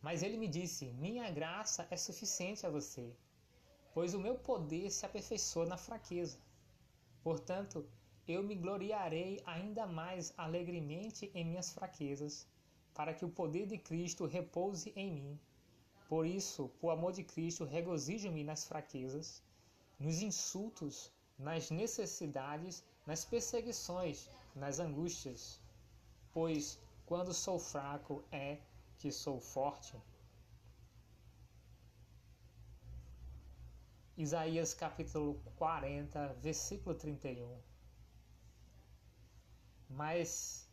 [0.00, 3.14] Mas ele me disse: Minha graça é suficiente a você,
[3.92, 6.38] pois o meu poder se aperfeiçoa na fraqueza.
[7.22, 7.86] Portanto,
[8.26, 12.46] eu me gloriarei ainda mais alegremente em minhas fraquezas
[12.94, 15.40] para que o poder de Cristo repouse em mim.
[16.08, 19.42] Por isso, por amor de Cristo, regozijo-me nas fraquezas,
[19.98, 25.60] nos insultos, nas necessidades, nas perseguições, nas angústias.
[26.32, 28.58] Pois quando sou fraco é
[28.98, 29.96] que sou forte.
[34.16, 37.58] Isaías capítulo 40, versículo 31.
[39.90, 40.66] Mas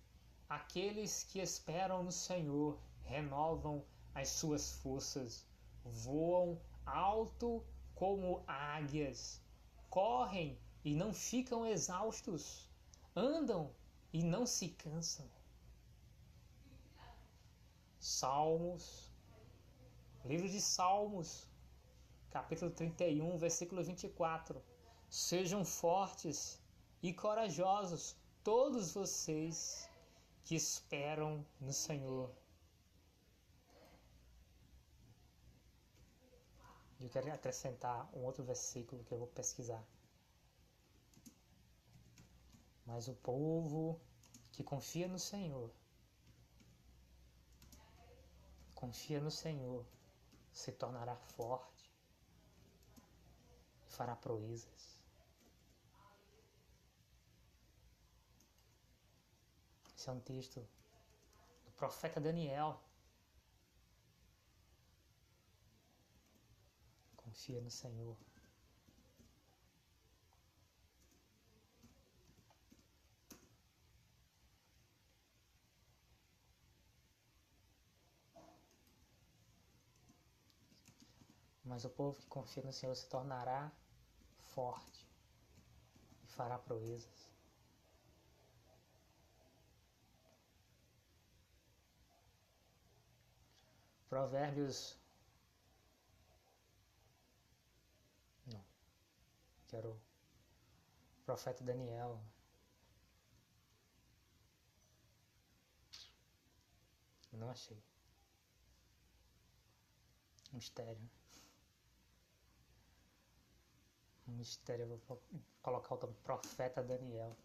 [0.53, 5.47] Aqueles que esperam no Senhor renovam as suas forças,
[5.83, 7.65] voam alto
[7.95, 9.41] como águias,
[9.89, 12.69] correm e não ficam exaustos,
[13.15, 13.73] andam
[14.11, 15.29] e não se cansam.
[17.99, 19.13] Salmos,
[20.25, 21.47] livro de Salmos,
[22.29, 24.61] capítulo 31, versículo 24.
[25.09, 26.59] Sejam fortes
[27.01, 29.89] e corajosos, todos vocês
[30.43, 32.29] que esperam no Senhor.
[37.03, 39.83] Eu quero acrescentar um outro versículo que eu vou pesquisar.
[42.85, 43.99] Mas o povo
[44.53, 45.69] que confia no Senhor,
[48.73, 49.85] confia no Senhor,
[50.53, 51.91] se tornará forte
[53.85, 54.97] e fará proezas.
[59.97, 60.59] Esse é um texto
[61.65, 62.82] do profeta Daniel.
[67.33, 68.15] Confia no Senhor.
[81.65, 83.71] Mas o povo que confia no Senhor se tornará
[84.53, 85.09] forte
[86.23, 87.31] e fará proezas.
[94.07, 95.03] Provérbios.
[98.45, 98.63] Não.
[99.73, 102.21] Quero o profeta Daniel.
[107.31, 107.81] Não achei.
[110.51, 111.09] Mistério.
[114.27, 114.83] Mistério.
[114.83, 115.19] Eu vou
[115.63, 117.35] colocar o profeta Daniel.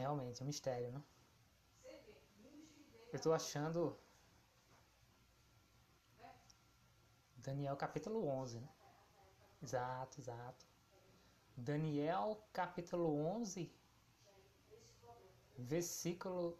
[0.00, 1.02] É realmente um mistério, né?
[3.12, 3.94] Eu estou achando
[7.36, 8.68] Daniel capítulo 11, né?
[9.62, 10.64] Exato, exato.
[11.54, 13.70] Daniel capítulo 11,
[15.58, 16.58] versículo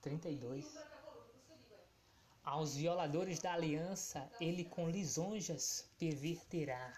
[0.00, 0.78] 32.
[2.44, 6.96] Aos violadores da aliança ele com lisonjas perverterá,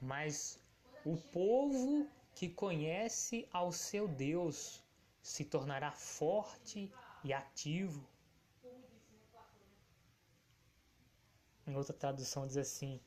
[0.00, 0.60] mas
[1.04, 2.08] o povo
[2.40, 4.82] que conhece ao seu Deus
[5.20, 6.90] se tornará forte
[7.22, 8.02] e ativo.
[11.66, 12.98] Em outra tradução diz assim: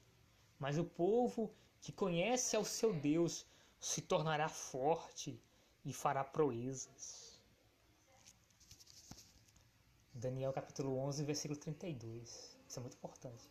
[0.59, 3.43] Mas o povo que conhece ao seu Deus
[3.79, 5.41] se tornará forte
[5.83, 7.41] e fará proezas.
[10.13, 12.55] Daniel capítulo 11, versículo 32.
[12.67, 13.49] Isso é muito importante.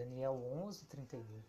[0.00, 1.44] Daniel 11, 32.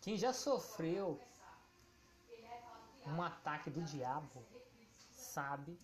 [0.00, 1.20] Quem já sofreu
[3.04, 4.44] um ataque do diabo
[5.10, 5.76] sabe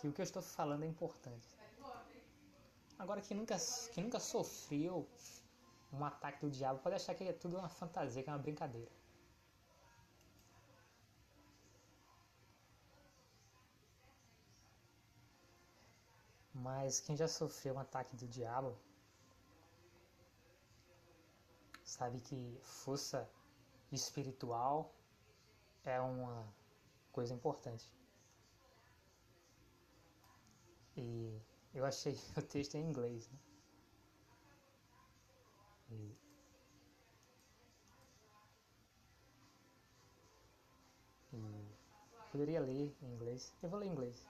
[0.00, 1.48] que o que eu estou falando é importante.
[2.96, 3.56] Agora, quem nunca,
[3.92, 5.08] quem nunca sofreu
[5.92, 8.90] um ataque do diabo pode achar que é tudo uma fantasia, que é uma brincadeira.
[16.54, 18.76] Mas quem já sofreu um ataque do diabo
[21.82, 23.28] sabe que força
[23.90, 24.94] espiritual
[25.84, 26.46] é uma
[27.10, 27.92] coisa importante.
[30.96, 31.40] E
[31.74, 33.49] eu achei o texto em inglês, né?
[35.90, 36.16] E
[42.30, 43.52] poderia ler em inglês.
[43.62, 44.26] Eu vou ler em inglês.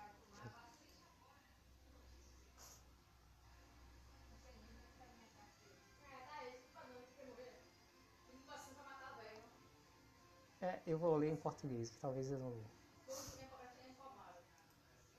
[10.62, 12.52] É, eu vou ler em português, talvez eu não,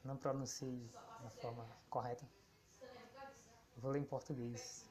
[0.04, 0.90] não pronuncie
[1.24, 2.26] da forma correta.
[3.78, 4.86] Vou ler em português.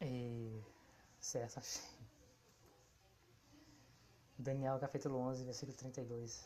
[0.00, 0.64] E...
[1.30, 1.80] Certo, achei.
[4.36, 6.44] Daniel capítulo 11, versículo 32.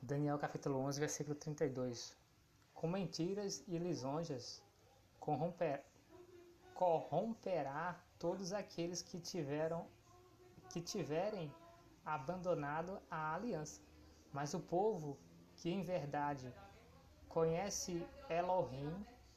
[0.00, 2.16] Daniel capítulo 11, versículo 32.
[2.72, 4.62] Com mentiras e lisonjas
[5.20, 5.84] corromper,
[6.72, 9.86] corromperá todos aqueles que tiveram
[10.70, 11.52] que tiverem
[12.02, 13.82] abandonado a aliança.
[14.32, 15.18] Mas o povo
[15.54, 16.50] que em verdade
[17.38, 18.92] conhece Elohim,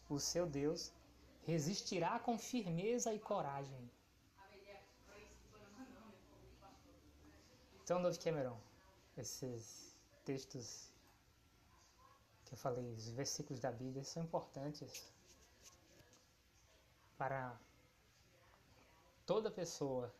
[0.09, 0.91] o seu Deus,
[1.43, 3.91] resistirá com firmeza e coragem.
[7.83, 8.59] Então, Dove Cameron,
[9.15, 9.95] esses
[10.25, 10.91] textos
[12.45, 15.13] que eu falei, os versículos da Bíblia, são importantes
[17.19, 17.55] para
[19.27, 20.11] toda pessoa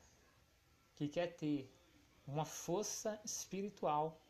[0.96, 1.68] que quer ter
[2.28, 4.22] uma força espiritual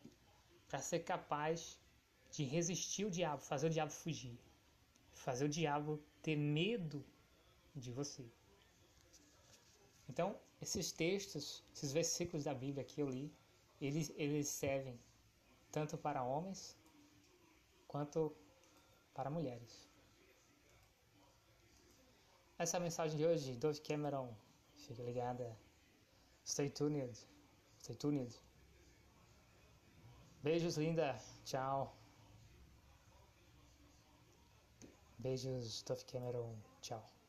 [0.68, 1.81] para ser capaz
[2.32, 4.38] de resistir o diabo, fazer o diabo fugir,
[5.12, 7.04] fazer o diabo ter medo
[7.74, 8.24] de você.
[10.08, 13.32] Então, esses textos, esses versículos da Bíblia que eu li,
[13.80, 14.98] eles, eles servem
[15.70, 16.76] tanto para homens
[17.86, 18.34] quanto
[19.14, 19.88] para mulheres.
[22.58, 24.34] Essa é a mensagem de hoje, Dove Cameron.
[24.74, 25.56] Fique ligada.
[26.46, 27.18] Stay tuned.
[27.78, 28.32] Stay tuned.
[30.42, 31.18] Beijos, linda.
[31.44, 32.01] Tchau.
[35.22, 36.62] Beijos, Stuff Cameron.
[36.80, 37.21] Tchau.